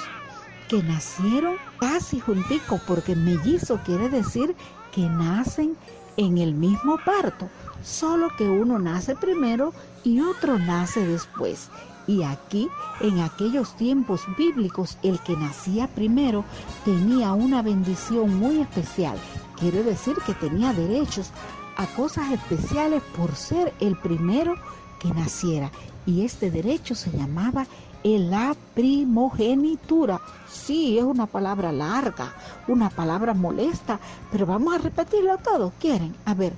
que 0.68 0.84
nacieron 0.84 1.56
casi 1.80 2.20
junticos, 2.20 2.82
porque 2.88 3.16
mellizo 3.16 3.80
quiere 3.86 4.10
decir 4.10 4.56
que 4.92 5.02
nacen 5.02 5.76
en 6.18 6.38
el 6.38 6.54
mismo 6.54 6.98
parto, 7.04 7.50
solo 7.84 8.30
que 8.38 8.48
uno 8.48 8.80
nace 8.80 9.16
primero 9.16 9.74
y 10.04 10.22
otro 10.22 10.60
nace 10.60 11.06
después. 11.06 11.70
Y 12.06 12.24
aquí, 12.24 12.70
en 13.00 13.20
aquellos 13.20 13.76
tiempos 13.78 14.22
bíblicos, 14.38 14.98
el 15.04 15.20
que 15.20 15.38
nacía 15.38 15.88
primero 15.88 16.44
tenía 16.84 17.32
una 17.34 17.62
bendición 17.62 18.38
muy 18.38 18.60
especial. 18.60 19.18
Quiere 19.58 19.84
decir 19.84 20.16
que 20.26 20.34
tenía 20.34 20.74
derechos 20.74 21.32
a 21.78 21.86
cosas 21.88 22.32
especiales 22.32 23.02
por 23.16 23.36
ser 23.36 23.74
el 23.80 23.96
primero 23.98 24.56
que 25.00 25.10
naciera. 25.14 25.72
Y 26.06 26.26
este 26.26 26.52
derecho 26.52 26.94
se 26.96 27.12
llamaba 27.12 27.66
la 28.04 28.56
primogenitura. 28.74 30.20
Sí, 30.48 30.98
es 30.98 31.04
una 31.04 31.26
palabra 31.26 31.72
larga, 31.72 32.34
una 32.68 32.90
palabra 32.90 33.34
molesta, 33.34 34.00
pero 34.32 34.46
vamos 34.46 34.76
a 34.76 34.80
repetirlo 34.80 35.38
todo. 35.38 35.72
¿Quieren? 35.80 36.14
A 36.26 36.34
ver, 36.34 36.54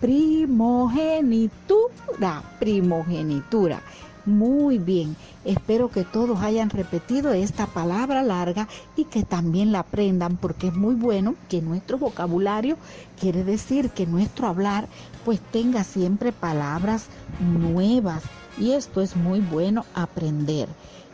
primogenitura, 0.00 2.42
primogenitura. 2.58 3.82
Muy 4.26 4.78
bien, 4.78 5.16
espero 5.44 5.90
que 5.90 6.04
todos 6.04 6.40
hayan 6.40 6.70
repetido 6.70 7.34
esta 7.34 7.66
palabra 7.66 8.22
larga 8.22 8.68
y 8.96 9.04
que 9.04 9.22
también 9.22 9.70
la 9.70 9.80
aprendan 9.80 10.38
porque 10.38 10.68
es 10.68 10.74
muy 10.74 10.94
bueno 10.94 11.34
que 11.50 11.60
nuestro 11.60 11.98
vocabulario 11.98 12.78
quiere 13.20 13.44
decir 13.44 13.90
que 13.90 14.06
nuestro 14.06 14.46
hablar 14.46 14.88
pues 15.26 15.40
tenga 15.40 15.84
siempre 15.84 16.32
palabras 16.32 17.08
nuevas 17.38 18.22
y 18.58 18.72
esto 18.72 19.02
es 19.02 19.14
muy 19.14 19.40
bueno 19.40 19.84
aprender. 19.94 20.70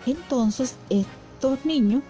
Entonces 0.07 0.77
estos 0.89 1.65
niños 1.65 2.05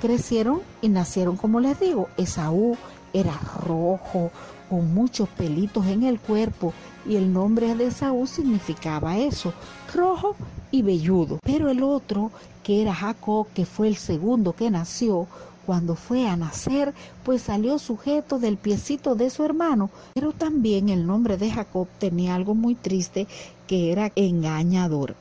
crecieron 0.00 0.60
y 0.80 0.88
nacieron 0.88 1.36
como 1.36 1.60
les 1.60 1.78
digo, 1.78 2.08
Esaú 2.16 2.76
era 3.12 3.38
rojo, 3.64 4.32
con 4.72 4.94
muchos 4.94 5.28
pelitos 5.28 5.86
en 5.86 6.02
el 6.02 6.18
cuerpo 6.18 6.72
y 7.06 7.16
el 7.16 7.30
nombre 7.30 7.74
de 7.74 7.88
Esaú 7.88 8.26
significaba 8.26 9.18
eso, 9.18 9.52
rojo 9.92 10.34
y 10.70 10.80
velludo. 10.80 11.38
Pero 11.44 11.68
el 11.68 11.82
otro, 11.82 12.30
que 12.62 12.80
era 12.80 12.94
Jacob, 12.94 13.48
que 13.52 13.66
fue 13.66 13.88
el 13.88 13.96
segundo 13.96 14.54
que 14.54 14.70
nació, 14.70 15.26
cuando 15.66 15.94
fue 15.94 16.26
a 16.26 16.38
nacer, 16.38 16.94
pues 17.22 17.42
salió 17.42 17.78
sujeto 17.78 18.38
del 18.38 18.56
piecito 18.56 19.14
de 19.14 19.28
su 19.28 19.44
hermano. 19.44 19.90
Pero 20.14 20.32
también 20.32 20.88
el 20.88 21.06
nombre 21.06 21.36
de 21.36 21.50
Jacob 21.50 21.86
tenía 21.98 22.34
algo 22.34 22.54
muy 22.54 22.74
triste, 22.74 23.26
que 23.66 23.92
era 23.92 24.10
engañador. 24.16 25.16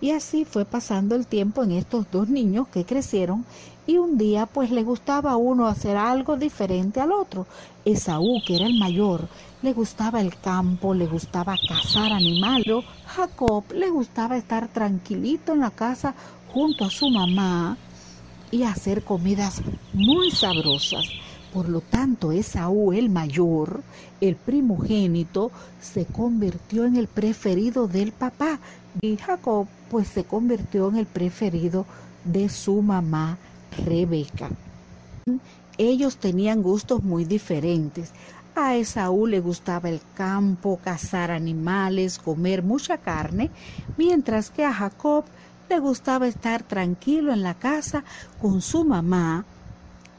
Y 0.00 0.10
así 0.10 0.44
fue 0.44 0.64
pasando 0.64 1.14
el 1.14 1.26
tiempo 1.26 1.64
en 1.64 1.72
estos 1.72 2.06
dos 2.10 2.28
niños 2.28 2.68
que 2.68 2.84
crecieron 2.84 3.44
y 3.86 3.98
un 3.98 4.18
día 4.18 4.46
pues 4.46 4.70
le 4.70 4.82
gustaba 4.82 5.32
a 5.32 5.36
uno 5.36 5.66
hacer 5.66 5.96
algo 5.96 6.36
diferente 6.36 7.00
al 7.00 7.12
otro. 7.12 7.46
Esaú, 7.84 8.42
que 8.44 8.56
era 8.56 8.66
el 8.66 8.78
mayor, 8.78 9.28
le 9.62 9.72
gustaba 9.72 10.20
el 10.20 10.36
campo, 10.38 10.92
le 10.92 11.06
gustaba 11.06 11.56
cazar 11.68 12.12
animales. 12.12 12.84
Jacob 13.06 13.64
le 13.72 13.90
gustaba 13.90 14.36
estar 14.36 14.68
tranquilito 14.68 15.52
en 15.52 15.60
la 15.60 15.70
casa 15.70 16.14
junto 16.52 16.84
a 16.84 16.90
su 16.90 17.08
mamá 17.08 17.76
y 18.50 18.64
hacer 18.64 19.04
comidas 19.04 19.62
muy 19.92 20.30
sabrosas. 20.30 21.04
Por 21.52 21.68
lo 21.68 21.80
tanto, 21.80 22.32
Esaú 22.32 22.92
el 22.92 23.08
mayor, 23.08 23.82
el 24.20 24.36
primogénito, 24.36 25.50
se 25.80 26.04
convirtió 26.04 26.84
en 26.84 26.96
el 26.96 27.06
preferido 27.06 27.86
del 27.88 28.12
papá 28.12 28.58
y 29.00 29.16
Jacob 29.16 29.66
pues 29.90 30.08
se 30.08 30.24
convirtió 30.24 30.88
en 30.88 30.96
el 30.96 31.06
preferido 31.06 31.86
de 32.24 32.48
su 32.48 32.82
mamá 32.82 33.38
Rebeca. 33.84 34.50
Ellos 35.78 36.16
tenían 36.16 36.62
gustos 36.62 37.02
muy 37.02 37.24
diferentes. 37.24 38.12
A 38.54 38.76
Esaú 38.76 39.26
le 39.26 39.40
gustaba 39.40 39.90
el 39.90 40.00
campo, 40.14 40.80
cazar 40.82 41.30
animales, 41.30 42.18
comer 42.18 42.62
mucha 42.62 42.98
carne, 42.98 43.50
mientras 43.98 44.50
que 44.50 44.64
a 44.64 44.72
Jacob 44.72 45.24
le 45.68 45.78
gustaba 45.78 46.26
estar 46.26 46.62
tranquilo 46.62 47.32
en 47.32 47.42
la 47.42 47.54
casa 47.54 48.04
con 48.40 48.62
su 48.62 48.84
mamá 48.84 49.44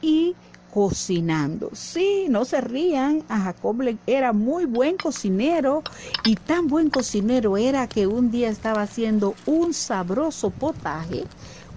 y 0.01 0.35
cocinando. 0.77 1.71
Sí, 1.73 2.27
no 2.29 2.45
se 2.45 2.61
rían, 2.61 3.23
a 3.29 3.39
Jacob 3.39 3.97
era 4.05 4.31
muy 4.31 4.65
buen 4.65 4.95
cocinero 4.95 5.81
y 6.23 6.35
tan 6.35 6.67
buen 6.67 6.91
cocinero 6.91 7.57
era 7.57 7.87
que 7.87 8.05
un 8.05 8.29
día 8.29 8.49
estaba 8.49 8.83
haciendo 8.83 9.33
un 9.47 9.73
sabroso 9.73 10.51
potaje 10.51 11.23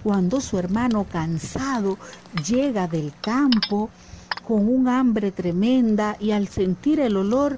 cuando 0.03 0.39
su 0.39 0.59
hermano 0.59 1.07
cansado 1.11 1.97
llega 2.45 2.87
del 2.87 3.11
campo 3.21 3.89
con 4.47 4.69
un 4.69 4.87
hambre 4.87 5.31
tremenda 5.31 6.15
y 6.19 6.29
al 6.29 6.47
sentir 6.47 6.99
el 6.99 7.17
olor 7.17 7.57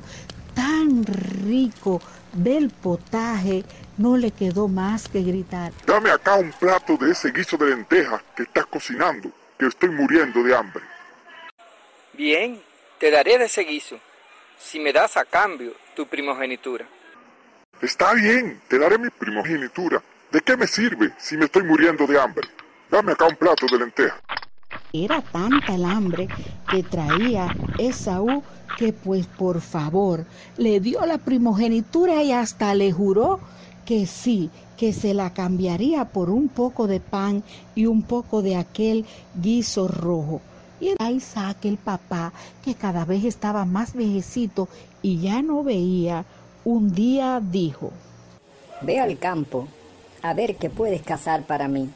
tan 0.54 1.04
rico 1.04 2.00
del 2.32 2.70
potaje, 2.70 3.66
no 3.98 4.16
le 4.16 4.32
quedó 4.32 4.70
más 4.70 5.10
que 5.10 5.22
gritar. 5.22 5.74
Dame 5.86 6.10
acá 6.10 6.36
un 6.36 6.54
plato 6.54 6.96
de 6.96 7.12
ese 7.12 7.32
guiso 7.32 7.58
de 7.58 7.72
lentejas 7.72 8.22
que 8.34 8.44
estás 8.44 8.66
cocinando, 8.68 9.30
que 9.60 9.66
estoy 9.66 9.90
muriendo 9.90 10.42
de 10.42 10.56
hambre. 10.56 10.93
Bien, 12.14 12.62
te 13.00 13.10
daré 13.10 13.40
de 13.40 13.46
ese 13.46 13.64
guiso, 13.64 14.00
si 14.60 14.80
me 14.80 14.94
das 14.94 15.18
a 15.18 15.26
cambio 15.26 15.74
tu 15.96 16.06
primogenitura. 16.06 16.86
Está 17.82 18.14
bien, 18.14 18.62
te 18.68 18.78
daré 18.78 19.00
mi 19.00 19.10
primogenitura. 19.10 20.02
¿De 20.32 20.40
qué 20.42 20.56
me 20.56 20.68
sirve 20.68 21.12
si 21.18 21.36
me 21.38 21.46
estoy 21.46 21.64
muriendo 21.64 22.06
de 22.06 22.22
hambre? 22.22 22.48
Dame 22.92 23.14
acá 23.14 23.26
un 23.26 23.36
plato 23.36 23.66
de 23.66 23.80
lentejas. 23.80 24.22
Era 24.94 25.22
tanta 25.22 25.74
el 25.74 25.86
hambre 25.86 26.28
que 26.70 26.84
traía 26.84 27.48
Esaú 27.80 28.44
que 28.78 28.94
pues 28.94 29.26
por 29.26 29.62
favor 29.62 30.26
le 30.58 30.80
dio 30.80 31.04
la 31.08 31.18
primogenitura 31.18 32.22
y 32.22 32.32
hasta 32.32 32.76
le 32.76 32.92
juró 32.92 33.40
que 33.86 34.06
sí, 34.06 34.52
que 34.78 34.94
se 34.94 35.16
la 35.16 35.34
cambiaría 35.34 36.06
por 36.06 36.30
un 36.30 36.48
poco 36.48 36.86
de 36.86 37.00
pan 37.00 37.44
y 37.74 37.88
un 37.88 38.04
poco 38.04 38.44
de 38.44 38.56
aquel 38.56 39.06
guiso 39.36 39.88
rojo. 39.88 40.42
Y 40.80 40.90
era 40.90 41.12
Isaac 41.12 41.58
el 41.64 41.78
papá, 41.78 42.34
que 42.64 42.76
cada 42.76 43.06
vez 43.06 43.24
estaba 43.24 43.66
más 43.66 43.94
viejecito 43.94 44.68
y 45.02 45.20
ya 45.20 45.42
no 45.42 45.64
veía, 45.64 46.26
un 46.66 46.94
día 46.94 47.42
dijo, 47.42 47.92
Ve 48.82 49.00
al 49.00 49.18
campo 49.18 49.68
a 50.22 50.34
ver 50.34 50.56
qué 50.56 50.70
puedes 50.70 51.02
cazar 51.04 51.44
para 51.44 51.68
mí. 51.68 51.90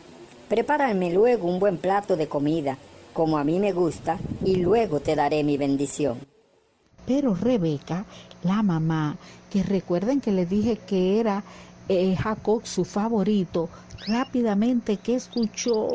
Prepárame 0.50 1.12
luego 1.12 1.48
un 1.48 1.60
buen 1.60 1.78
plato 1.78 2.16
de 2.16 2.28
comida, 2.28 2.78
como 3.14 3.38
a 3.38 3.44
mí 3.44 3.60
me 3.60 3.72
gusta, 3.72 4.20
y 4.44 4.58
luego 4.58 5.00
te 5.00 5.16
daré 5.16 5.44
mi 5.44 5.58
bendición. 5.58 6.20
Pero 7.06 7.36
Rebeca, 7.36 8.06
la 8.44 8.64
mamá, 8.64 9.18
que 9.50 9.64
recuerden 9.64 10.22
que 10.22 10.32
le 10.32 10.46
dije 10.46 10.78
que 10.78 11.20
era 11.20 11.44
eh, 11.90 12.16
Jacob 12.16 12.66
su 12.66 12.86
favorito, 12.86 13.70
rápidamente 14.08 14.98
que 14.98 15.16
escuchó 15.16 15.88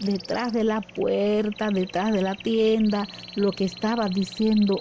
detrás 0.00 0.52
de 0.52 0.64
la 0.64 0.80
puerta, 0.80 1.70
detrás 1.70 2.12
de 2.12 2.22
la 2.22 2.34
tienda, 2.34 3.06
lo 3.36 3.52
que 3.52 3.64
estaba 3.64 4.08
diciendo 4.08 4.78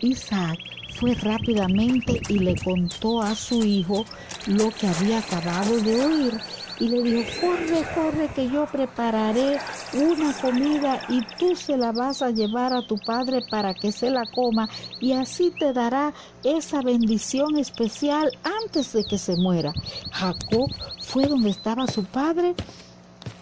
Isaac, 0.00 0.58
fue 0.94 1.14
rápidamente 1.14 2.20
y 2.28 2.38
le 2.38 2.54
contó 2.56 3.22
a 3.22 3.34
su 3.34 3.64
hijo 3.64 4.04
lo 4.46 4.70
que 4.70 4.86
había 4.86 5.18
acabado 5.18 5.80
de 5.80 6.00
oír 6.04 6.40
y 6.78 6.88
le 6.88 7.02
dijo, 7.02 7.30
corre, 7.40 7.84
corre, 7.94 8.28
que 8.34 8.50
yo 8.50 8.66
prepararé 8.66 9.58
una 9.94 10.32
comida 10.40 11.00
y 11.08 11.20
tú 11.38 11.54
se 11.54 11.76
la 11.76 11.92
vas 11.92 12.22
a 12.22 12.30
llevar 12.30 12.72
a 12.72 12.86
tu 12.86 12.96
padre 12.98 13.40
para 13.50 13.74
que 13.74 13.92
se 13.92 14.10
la 14.10 14.24
coma 14.34 14.68
y 15.00 15.12
así 15.12 15.52
te 15.58 15.72
dará 15.72 16.12
esa 16.42 16.82
bendición 16.82 17.56
especial 17.58 18.30
antes 18.64 18.92
de 18.92 19.04
que 19.04 19.18
se 19.18 19.36
muera. 19.36 19.72
Jacob 20.10 20.68
fue 21.00 21.26
donde 21.26 21.50
estaba 21.50 21.86
su 21.86 22.04
padre, 22.04 22.54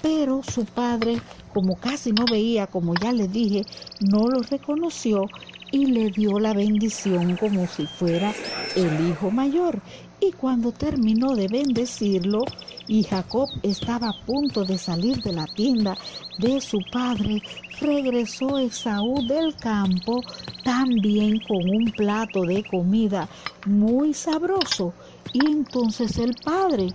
pero 0.02 0.42
su 0.42 0.64
padre, 0.64 1.20
como 1.52 1.76
casi 1.76 2.12
no 2.12 2.24
veía, 2.30 2.66
como 2.66 2.94
ya 2.94 3.12
le 3.12 3.28
dije, 3.28 3.62
no 4.00 4.28
lo 4.28 4.42
reconoció 4.42 5.26
y 5.72 5.86
le 5.86 6.10
dio 6.10 6.38
la 6.38 6.52
bendición 6.52 7.36
como 7.36 7.66
si 7.66 7.86
fuera 7.86 8.32
el 8.76 9.08
hijo 9.08 9.30
mayor. 9.30 9.80
Y 10.20 10.32
cuando 10.32 10.70
terminó 10.70 11.34
de 11.34 11.48
bendecirlo 11.48 12.44
y 12.86 13.04
Jacob 13.04 13.48
estaba 13.62 14.10
a 14.10 14.26
punto 14.26 14.64
de 14.64 14.76
salir 14.76 15.22
de 15.22 15.32
la 15.32 15.46
tienda 15.46 15.96
de 16.38 16.60
su 16.60 16.78
padre, 16.92 17.42
regresó 17.80 18.58
Esaú 18.58 19.26
del 19.26 19.56
campo 19.56 20.22
también 20.62 21.40
con 21.48 21.66
un 21.68 21.90
plato 21.96 22.42
de 22.42 22.62
comida 22.64 23.28
muy 23.64 24.12
sabroso. 24.12 24.92
Y 25.32 25.46
entonces 25.46 26.18
el 26.18 26.34
padre 26.44 26.88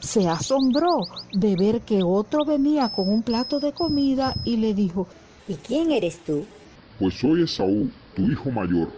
se 0.00 0.28
asombró 0.28 1.00
de 1.32 1.56
ver 1.56 1.80
que 1.80 2.02
otro 2.02 2.44
venía 2.44 2.88
con 2.90 3.08
un 3.08 3.22
plato 3.22 3.60
de 3.60 3.72
comida 3.72 4.34
y 4.44 4.56
le 4.56 4.74
dijo, 4.74 5.06
¿Y 5.48 5.54
quién 5.54 5.90
eres 5.90 6.18
tú? 6.24 6.44
Pues 6.98 7.14
soy 7.14 7.42
Esaú, 7.42 7.90
tu 8.14 8.22
hijo 8.22 8.50
mayor. 8.50 8.88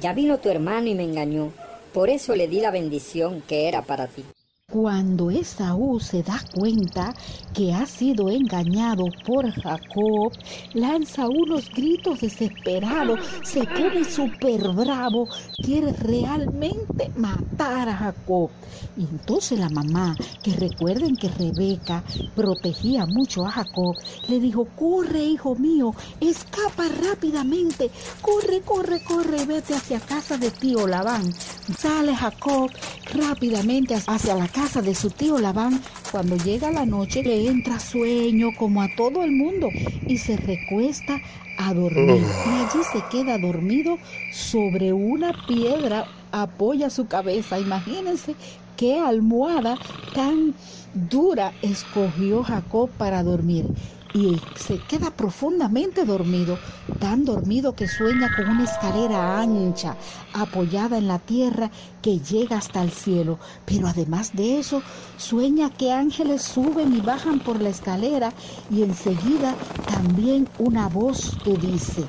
Ya 0.00 0.12
vino 0.12 0.38
tu 0.38 0.48
hermano 0.48 0.86
y 0.88 0.94
me 0.94 1.04
engañó. 1.04 1.50
Por 1.92 2.10
eso 2.10 2.36
le 2.36 2.46
di 2.46 2.60
la 2.60 2.70
bendición 2.70 3.42
que 3.48 3.68
era 3.68 3.82
para 3.82 4.06
ti. 4.06 4.24
Cuando 4.70 5.30
Esaú 5.30 5.98
se 5.98 6.22
da 6.22 6.38
cuenta 6.54 7.14
que 7.54 7.72
ha 7.72 7.86
sido 7.86 8.28
engañado 8.28 9.06
por 9.24 9.50
Jacob, 9.50 10.30
lanza 10.74 11.26
unos 11.26 11.70
gritos 11.70 12.20
desesperados, 12.20 13.18
se 13.42 13.64
pone 13.64 14.04
súper 14.04 14.68
bravo, 14.68 15.26
quiere 15.62 15.92
realmente 15.92 17.10
matar 17.16 17.88
a 17.88 17.96
Jacob. 17.96 18.50
Y 18.96 19.02
entonces 19.02 19.58
la 19.58 19.68
mamá, 19.68 20.16
que 20.42 20.52
recuerden 20.52 21.16
que 21.16 21.28
Rebeca 21.28 22.04
protegía 22.34 23.06
mucho 23.06 23.44
a 23.44 23.50
Jacob, 23.50 23.96
le 24.28 24.40
dijo, 24.40 24.66
corre 24.76 25.24
hijo 25.24 25.56
mío, 25.56 25.94
escapa 26.20 26.84
rápidamente, 26.88 27.90
corre, 28.20 28.60
corre, 28.60 29.02
corre 29.02 29.44
vete 29.46 29.74
hacia 29.74 30.00
casa 30.00 30.36
de 30.36 30.50
tío 30.50 30.86
Labán. 30.86 31.32
Sale 31.76 32.14
Jacob 32.14 32.70
rápidamente 33.14 33.96
hacia 34.06 34.34
la 34.34 34.48
casa 34.48 34.80
de 34.80 34.94
su 34.94 35.10
tío 35.10 35.38
Labán. 35.38 35.80
Cuando 36.10 36.36
llega 36.36 36.70
la 36.70 36.86
noche 36.86 37.22
le 37.22 37.48
entra 37.48 37.78
sueño 37.78 38.50
como 38.56 38.80
a 38.82 38.88
todo 38.96 39.22
el 39.22 39.32
mundo 39.32 39.68
y 40.06 40.18
se 40.18 40.36
recuesta 40.36 41.20
a 41.58 41.74
dormir. 41.74 42.24
Y 42.46 42.48
allí 42.48 42.84
se 42.90 43.02
queda 43.10 43.36
dormido 43.36 43.98
sobre 44.32 44.92
una 44.92 45.32
piedra, 45.46 46.06
apoya 46.32 46.88
su 46.88 47.06
cabeza. 47.06 47.58
Imagínense 47.58 48.34
qué 48.76 48.98
almohada 48.98 49.76
tan 50.14 50.54
dura 50.94 51.52
escogió 51.60 52.42
Jacob 52.42 52.88
para 52.96 53.22
dormir 53.22 53.66
y 54.14 54.40
se 54.56 54.78
queda 54.78 55.10
profundamente 55.10 56.04
dormido, 56.04 56.58
tan 56.98 57.24
dormido 57.24 57.74
que 57.74 57.88
sueña 57.88 58.34
con 58.34 58.48
una 58.48 58.64
escalera 58.64 59.40
ancha 59.40 59.96
apoyada 60.32 60.98
en 60.98 61.08
la 61.08 61.18
tierra 61.18 61.70
que 62.02 62.18
llega 62.18 62.56
hasta 62.56 62.82
el 62.82 62.90
cielo. 62.90 63.38
Pero 63.66 63.86
además 63.86 64.34
de 64.34 64.58
eso, 64.58 64.82
sueña 65.16 65.70
que 65.70 65.92
ángeles 65.92 66.42
suben 66.42 66.96
y 66.96 67.00
bajan 67.00 67.40
por 67.40 67.60
la 67.60 67.68
escalera 67.68 68.32
y 68.70 68.82
enseguida 68.82 69.54
también 69.86 70.48
una 70.58 70.88
voz 70.88 71.36
que 71.44 71.56
dice, 71.56 72.04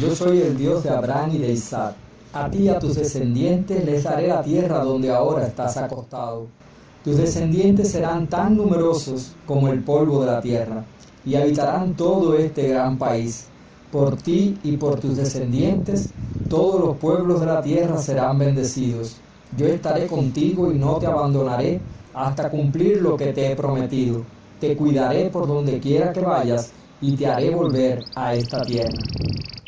Yo 0.00 0.14
soy 0.14 0.40
el 0.40 0.56
Dios 0.56 0.82
de 0.84 0.90
Abraham 0.90 1.30
y 1.34 1.38
de 1.38 1.52
Isaac. 1.52 1.94
A 2.32 2.48
ti 2.48 2.58
y 2.58 2.68
a 2.68 2.78
tus 2.78 2.94
descendientes 2.94 3.84
les 3.84 4.04
daré 4.04 4.28
la 4.28 4.40
tierra 4.42 4.84
donde 4.84 5.12
ahora 5.12 5.46
estás 5.46 5.76
acostado 5.76 6.46
tus 7.04 7.16
descendientes 7.16 7.90
serán 7.92 8.26
tan 8.26 8.56
numerosos 8.56 9.32
como 9.46 9.68
el 9.68 9.82
polvo 9.82 10.20
de 10.20 10.26
la 10.26 10.40
tierra, 10.40 10.84
y 11.24 11.34
habitarán 11.34 11.94
todo 11.94 12.36
este 12.36 12.68
gran 12.68 12.98
país. 12.98 13.46
Por 13.90 14.16
ti 14.16 14.58
y 14.62 14.76
por 14.76 15.00
tus 15.00 15.16
descendientes, 15.16 16.10
todos 16.48 16.80
los 16.80 16.96
pueblos 16.98 17.40
de 17.40 17.46
la 17.46 17.62
tierra 17.62 17.98
serán 17.98 18.38
bendecidos. 18.38 19.16
Yo 19.56 19.66
estaré 19.66 20.06
contigo 20.06 20.70
y 20.70 20.78
no 20.78 20.96
te 20.96 21.06
abandonaré 21.06 21.80
hasta 22.14 22.50
cumplir 22.50 23.00
lo 23.00 23.16
que 23.16 23.32
te 23.32 23.50
he 23.50 23.56
prometido. 23.56 24.22
Te 24.60 24.76
cuidaré 24.76 25.30
por 25.30 25.46
donde 25.46 25.80
quiera 25.80 26.12
que 26.12 26.20
vayas 26.20 26.70
y 27.00 27.16
te 27.16 27.26
haré 27.26 27.50
volver 27.54 28.04
a 28.14 28.34
esta 28.34 28.62
tierra. 28.62 28.98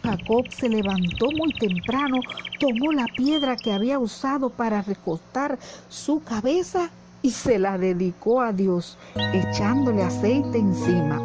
Jacob 0.02 0.44
se 0.50 0.68
levantó 0.68 1.26
muy 1.36 1.52
temprano, 1.58 2.18
tomó 2.60 2.92
la 2.92 3.06
piedra 3.16 3.56
que 3.56 3.72
había 3.72 3.98
usado 3.98 4.50
para 4.50 4.82
recostar 4.82 5.58
su 5.88 6.22
cabeza 6.22 6.90
y 7.22 7.30
se 7.30 7.58
la 7.58 7.78
dedicó 7.78 8.40
a 8.40 8.52
Dios, 8.52 8.98
echándole 9.32 10.02
aceite 10.02 10.58
encima. 10.58 11.22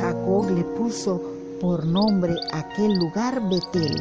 Jacob 0.00 0.50
le 0.50 0.62
puso 0.62 1.20
por 1.60 1.84
nombre 1.84 2.34
aquel 2.52 2.94
lugar 2.94 3.42
Betel. 3.48 4.00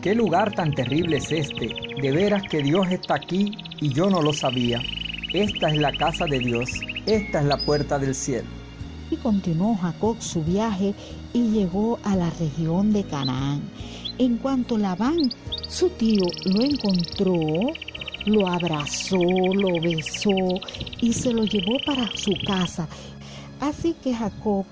¿Qué 0.00 0.14
lugar 0.14 0.52
tan 0.52 0.72
terrible 0.74 1.18
es 1.18 1.30
este? 1.30 1.70
De 2.00 2.12
veras 2.12 2.42
que 2.50 2.62
Dios 2.62 2.86
está 2.90 3.16
aquí 3.16 3.56
y 3.80 3.92
yo 3.92 4.08
no 4.10 4.22
lo 4.22 4.32
sabía. 4.32 4.80
Esta 5.32 5.68
es 5.70 5.78
la 5.78 5.92
casa 5.92 6.26
de 6.26 6.38
Dios, 6.38 6.70
esta 7.06 7.40
es 7.40 7.46
la 7.46 7.56
puerta 7.64 7.98
del 7.98 8.14
cielo. 8.14 8.48
Y 9.10 9.16
continuó 9.16 9.76
Jacob 9.76 10.16
su 10.20 10.42
viaje 10.42 10.94
y 11.32 11.50
llegó 11.50 11.98
a 12.04 12.16
la 12.16 12.30
región 12.30 12.92
de 12.92 13.04
Canaán. 13.04 13.62
En 14.18 14.38
cuanto 14.38 14.78
Labán, 14.78 15.30
su 15.68 15.88
tío, 15.90 16.24
lo 16.44 16.62
encontró, 16.62 17.34
lo 18.26 18.48
abrazó, 18.48 19.16
lo 19.16 19.80
besó 19.80 20.30
y 21.00 21.12
se 21.12 21.32
lo 21.32 21.44
llevó 21.44 21.78
para 21.84 22.06
su 22.16 22.32
casa. 22.46 22.88
Así 23.60 23.94
que 23.94 24.14
Jacob 24.14 24.64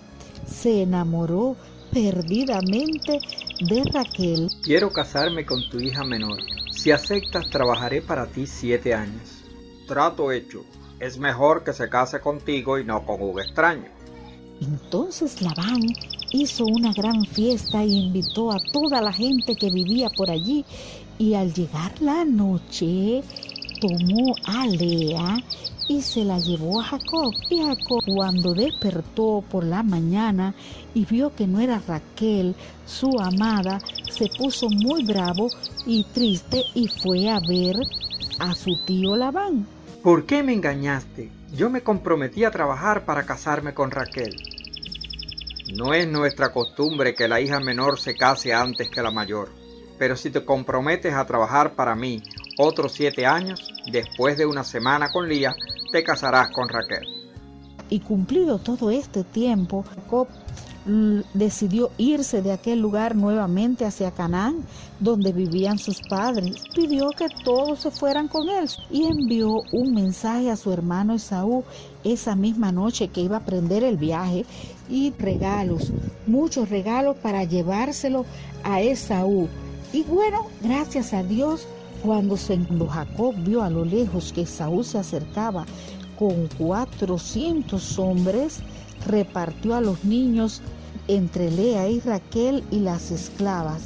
se 0.46 0.82
enamoró 0.82 1.56
perdidamente 1.92 3.18
de 3.60 3.84
Raquel. 3.92 4.48
Quiero 4.62 4.92
casarme 4.92 5.44
con 5.44 5.68
tu 5.70 5.78
hija 5.80 6.04
menor. 6.04 6.38
Si 6.72 6.90
aceptas, 6.90 7.50
trabajaré 7.50 8.02
para 8.02 8.26
ti 8.26 8.46
siete 8.46 8.94
años. 8.94 9.42
Trato 9.86 10.32
hecho. 10.32 10.64
Es 10.98 11.18
mejor 11.18 11.64
que 11.64 11.72
se 11.72 11.88
case 11.88 12.20
contigo 12.20 12.78
y 12.78 12.84
no 12.84 13.04
con 13.04 13.22
un 13.22 13.40
extraño. 13.40 13.88
Entonces 14.60 15.40
Labán 15.40 15.80
hizo 16.32 16.64
una 16.64 16.92
gran 16.92 17.24
fiesta 17.24 17.84
y 17.84 18.06
invitó 18.06 18.50
a 18.50 18.60
toda 18.72 19.00
la 19.00 19.12
gente 19.12 19.56
que 19.56 19.70
vivía 19.70 20.08
por 20.10 20.30
allí. 20.30 20.64
Y 21.18 21.34
al 21.34 21.52
llegar 21.52 21.92
la 22.00 22.24
noche, 22.24 23.22
tomó 23.80 24.34
a 24.44 24.66
Lea 24.66 25.36
y 25.88 26.02
se 26.02 26.24
la 26.24 26.38
llevó 26.38 26.80
a 26.80 26.84
Jacob. 26.84 27.32
Y 27.50 27.62
Jacob 27.62 28.00
cuando 28.06 28.54
despertó 28.54 29.44
por 29.50 29.64
la 29.64 29.82
mañana 29.82 30.54
y 30.94 31.04
vio 31.04 31.34
que 31.34 31.46
no 31.46 31.60
era 31.60 31.82
Raquel, 31.86 32.54
su 32.86 33.18
amada, 33.18 33.80
se 34.10 34.28
puso 34.38 34.68
muy 34.70 35.04
bravo 35.04 35.48
y 35.86 36.04
triste 36.04 36.62
y 36.74 36.86
fue 36.88 37.28
a 37.28 37.40
ver 37.40 37.76
a 38.38 38.54
su 38.54 38.78
tío 38.86 39.16
Labán. 39.16 39.66
¿Por 40.02 40.24
qué 40.24 40.42
me 40.42 40.54
engañaste? 40.54 41.30
Yo 41.54 41.68
me 41.68 41.82
comprometí 41.82 42.44
a 42.44 42.50
trabajar 42.50 43.04
para 43.04 43.26
casarme 43.26 43.74
con 43.74 43.90
Raquel. 43.90 44.36
No 45.72 45.94
es 45.94 46.08
nuestra 46.08 46.52
costumbre 46.52 47.14
que 47.14 47.28
la 47.28 47.40
hija 47.40 47.60
menor 47.60 48.00
se 48.00 48.16
case 48.16 48.52
antes 48.52 48.88
que 48.88 49.02
la 49.02 49.12
mayor, 49.12 49.50
pero 49.98 50.16
si 50.16 50.30
te 50.30 50.44
comprometes 50.44 51.14
a 51.14 51.26
trabajar 51.26 51.74
para 51.74 51.94
mí 51.94 52.22
otros 52.58 52.92
siete 52.92 53.24
años, 53.24 53.68
después 53.92 54.36
de 54.36 54.46
una 54.46 54.64
semana 54.64 55.12
con 55.12 55.28
Lía, 55.28 55.54
te 55.92 56.02
casarás 56.02 56.50
con 56.50 56.68
Raquel. 56.68 57.06
Y 57.88 58.00
cumplido 58.00 58.58
todo 58.58 58.90
este 58.90 59.22
tiempo, 59.22 59.84
Jacob 59.94 60.26
decidió 61.34 61.90
irse 61.98 62.40
de 62.40 62.52
aquel 62.52 62.80
lugar 62.80 63.14
nuevamente 63.14 63.84
hacia 63.84 64.10
Canaán, 64.10 64.64
donde 64.98 65.32
vivían 65.32 65.78
sus 65.78 66.00
padres. 66.00 66.64
Pidió 66.74 67.10
que 67.10 67.26
todos 67.44 67.80
se 67.80 67.90
fueran 67.90 68.28
con 68.28 68.48
él 68.48 68.68
y 68.90 69.04
envió 69.04 69.62
un 69.72 69.94
mensaje 69.94 70.50
a 70.50 70.56
su 70.56 70.72
hermano 70.72 71.14
Esaú 71.14 71.64
esa 72.02 72.34
misma 72.34 72.72
noche 72.72 73.08
que 73.08 73.20
iba 73.20 73.36
a 73.36 73.44
prender 73.44 73.84
el 73.84 73.98
viaje 73.98 74.46
y 74.90 75.12
regalos, 75.18 75.92
muchos 76.26 76.68
regalos 76.68 77.16
para 77.16 77.44
llevárselo 77.44 78.24
a 78.64 78.80
Esaú. 78.80 79.48
Y 79.92 80.02
bueno, 80.02 80.46
gracias 80.62 81.12
a 81.12 81.22
Dios, 81.22 81.66
cuando, 82.02 82.36
Jacob 82.36 83.34
vio 83.44 83.62
a 83.62 83.70
lo 83.70 83.84
lejos 83.84 84.32
que 84.32 84.42
Esaú 84.42 84.82
se 84.82 84.98
acercaba 84.98 85.66
con 86.18 86.48
400 86.58 87.98
hombres, 87.98 88.60
repartió 89.06 89.74
a 89.74 89.80
los 89.80 90.04
niños 90.04 90.60
entre 91.08 91.50
Lea 91.50 91.88
y 91.88 92.00
Raquel 92.00 92.62
y 92.70 92.80
las 92.80 93.10
esclavas, 93.10 93.82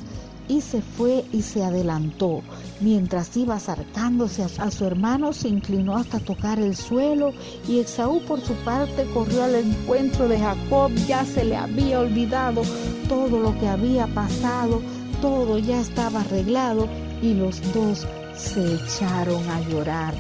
y 0.49 0.61
se 0.61 0.83
fue 0.83 1.25
y 1.33 1.43
se 1.43 1.63
adelantó. 1.63 2.43
Mientras 2.81 3.37
iba 3.37 3.57
acercándose 3.57 4.43
a, 4.43 4.71
su 4.71 4.85
hermano, 4.85 5.33
se 5.33 5.49
inclinó 5.49 5.97
hasta 5.97 6.21
tocar 6.21 6.59
el 6.59 6.77
suelo, 6.77 7.33
y 7.69 7.81
Esaú 7.81 8.21
por 8.23 8.41
su 8.41 8.55
parte 8.65 9.07
corrió 9.15 9.45
al 9.45 9.55
encuentro 9.55 10.29
de 10.29 10.39
Jacob. 10.39 10.93
Ya 11.07 11.25
se 11.25 11.45
le 11.45 11.57
había 11.57 12.01
olvidado 12.01 12.63
todo 13.09 13.39
lo 13.39 13.59
que 13.59 13.69
había 13.69 14.07
pasado, 14.09 14.83
todo 15.21 15.59
ya 15.59 15.81
estaba 15.81 16.21
arreglado, 16.21 16.89
y 17.23 17.35
los 17.35 17.61
dos 17.73 18.07
se 18.37 18.75
echaron 18.75 19.49
a 19.49 19.61
llorar 19.69 20.15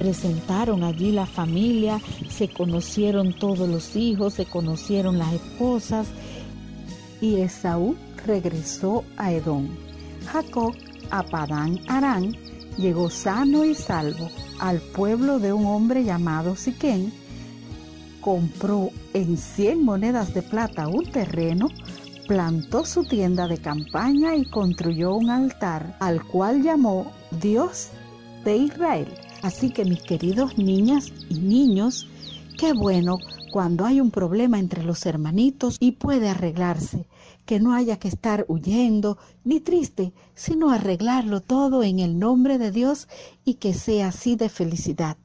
presentaron 0.00 0.82
allí 0.82 1.12
la 1.12 1.26
familia, 1.26 2.00
se 2.30 2.48
conocieron 2.48 3.34
todos 3.34 3.68
los 3.68 3.96
hijos, 3.96 4.32
se 4.32 4.46
conocieron 4.46 5.18
las 5.18 5.34
esposas 5.34 6.06
y 7.20 7.40
Esaú 7.40 7.96
regresó 8.26 9.04
a 9.16 9.32
Edom. 9.32 9.68
Jacob 10.26 10.74
a 11.10 11.22
Padán 11.22 11.80
Arán 11.88 12.36
llegó 12.76 13.10
sano 13.10 13.64
y 13.64 13.74
salvo 13.74 14.28
al 14.58 14.78
pueblo 14.78 15.38
de 15.38 15.52
un 15.52 15.66
hombre 15.66 16.04
llamado 16.04 16.56
Siquén, 16.56 17.12
compró 18.20 18.90
en 19.14 19.36
100 19.36 19.84
monedas 19.84 20.34
de 20.34 20.42
plata 20.42 20.88
un 20.88 21.10
terreno, 21.10 21.68
plantó 22.26 22.84
su 22.84 23.04
tienda 23.04 23.48
de 23.48 23.58
campaña 23.58 24.36
y 24.36 24.44
construyó 24.44 25.14
un 25.14 25.30
altar 25.30 25.96
al 26.00 26.24
cual 26.24 26.62
llamó 26.62 27.10
Dios 27.40 27.88
de 28.44 28.56
Israel. 28.56 29.08
Así 29.42 29.70
que 29.70 29.84
mis 29.84 30.02
queridos 30.02 30.58
niñas 30.58 31.12
y 31.28 31.40
niños, 31.40 32.06
qué 32.58 32.72
bueno 32.72 33.18
cuando 33.50 33.84
hay 33.84 34.00
un 34.00 34.10
problema 34.10 34.58
entre 34.58 34.84
los 34.84 35.04
hermanitos 35.06 35.76
y 35.80 35.92
puede 35.92 36.28
arreglarse, 36.28 37.06
que 37.50 37.58
no 37.58 37.74
haya 37.74 37.98
que 37.98 38.06
estar 38.06 38.44
huyendo 38.46 39.18
ni 39.42 39.58
triste, 39.58 40.12
sino 40.36 40.70
arreglarlo 40.70 41.40
todo 41.40 41.82
en 41.82 41.98
el 41.98 42.16
nombre 42.16 42.58
de 42.58 42.70
Dios 42.70 43.08
y 43.44 43.54
que 43.54 43.74
sea 43.74 44.10
así 44.10 44.36
de 44.36 44.48
felicidad. 44.48 45.16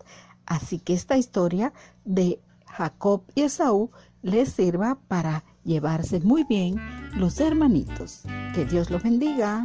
Así 0.48 0.80
que 0.80 0.96
esta 0.96 1.18
historia 1.18 1.72
de 2.04 2.40
Jacob 2.66 3.22
y 3.36 3.44
Esaú 3.44 3.92
les 4.24 4.50
sirva 4.50 4.98
para 5.08 5.44
llevarse 5.64 6.20
muy 6.20 6.44
bien 6.46 6.78
los 7.16 7.40
hermanitos. 7.40 8.24
Que 8.56 8.66
Dios 8.66 8.90
los 8.90 9.04
bendiga. 9.04 9.64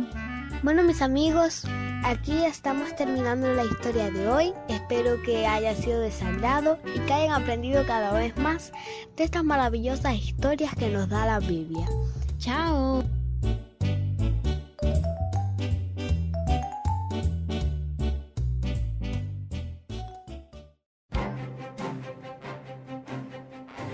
Bueno, 0.62 0.82
mis 0.82 1.00
amigos, 1.00 1.64
aquí 2.04 2.44
estamos 2.44 2.94
terminando 2.94 3.50
la 3.54 3.64
historia 3.64 4.10
de 4.10 4.28
hoy. 4.28 4.52
Espero 4.68 5.22
que 5.22 5.46
haya 5.46 5.74
sido 5.74 6.00
de 6.00 6.12
y 6.94 6.98
que 7.06 7.12
hayan 7.14 7.42
aprendido 7.42 7.86
cada 7.86 8.12
vez 8.12 8.36
más 8.36 8.70
de 9.16 9.24
estas 9.24 9.44
maravillosas 9.44 10.14
historias 10.16 10.74
que 10.74 10.90
nos 10.90 11.08
da 11.08 11.24
la 11.24 11.38
Biblia. 11.38 11.86
¡Chao! 12.40 13.04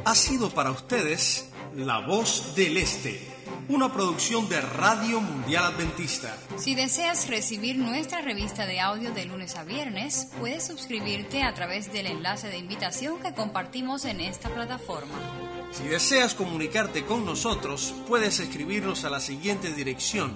Ha 0.05 0.15
sido 0.15 0.51
para 0.51 0.71
ustedes 0.71 1.51
La 1.75 1.99
Voz 2.07 2.55
del 2.55 2.77
Este 2.77 3.37
una 3.69 3.93
producción 3.93 4.49
de 4.49 4.61
Radio 4.61 5.21
Mundial 5.21 5.65
Adventista. 5.65 6.37
Si 6.57 6.77
deseas 6.77 7.27
recibir 7.27 7.77
nuestra 7.77 8.21
revista 8.21 8.65
de 8.65 8.79
audio 8.79 9.13
de 9.13 9.25
lunes 9.25 9.57
a 9.57 9.65
viernes, 9.65 10.29
puedes 10.39 10.65
suscribirte 10.65 11.43
a 11.43 11.53
través 11.53 11.93
del 11.93 12.07
enlace 12.07 12.49
de 12.49 12.59
invitación 12.59 13.21
que 13.21 13.35
compartimos 13.35 14.05
en 14.05 14.21
esta 14.21 14.51
plataforma. 14.51 15.46
Si 15.77 15.89
deseas 15.89 16.35
comunicarte 16.35 17.05
con 17.05 17.27
nosotros, 17.27 17.93
puedes 18.09 18.41
escribirnos 18.41 19.05
a 19.05 19.11
la 19.11 19.21
siguiente 19.21 19.71
dirección: 19.73 20.35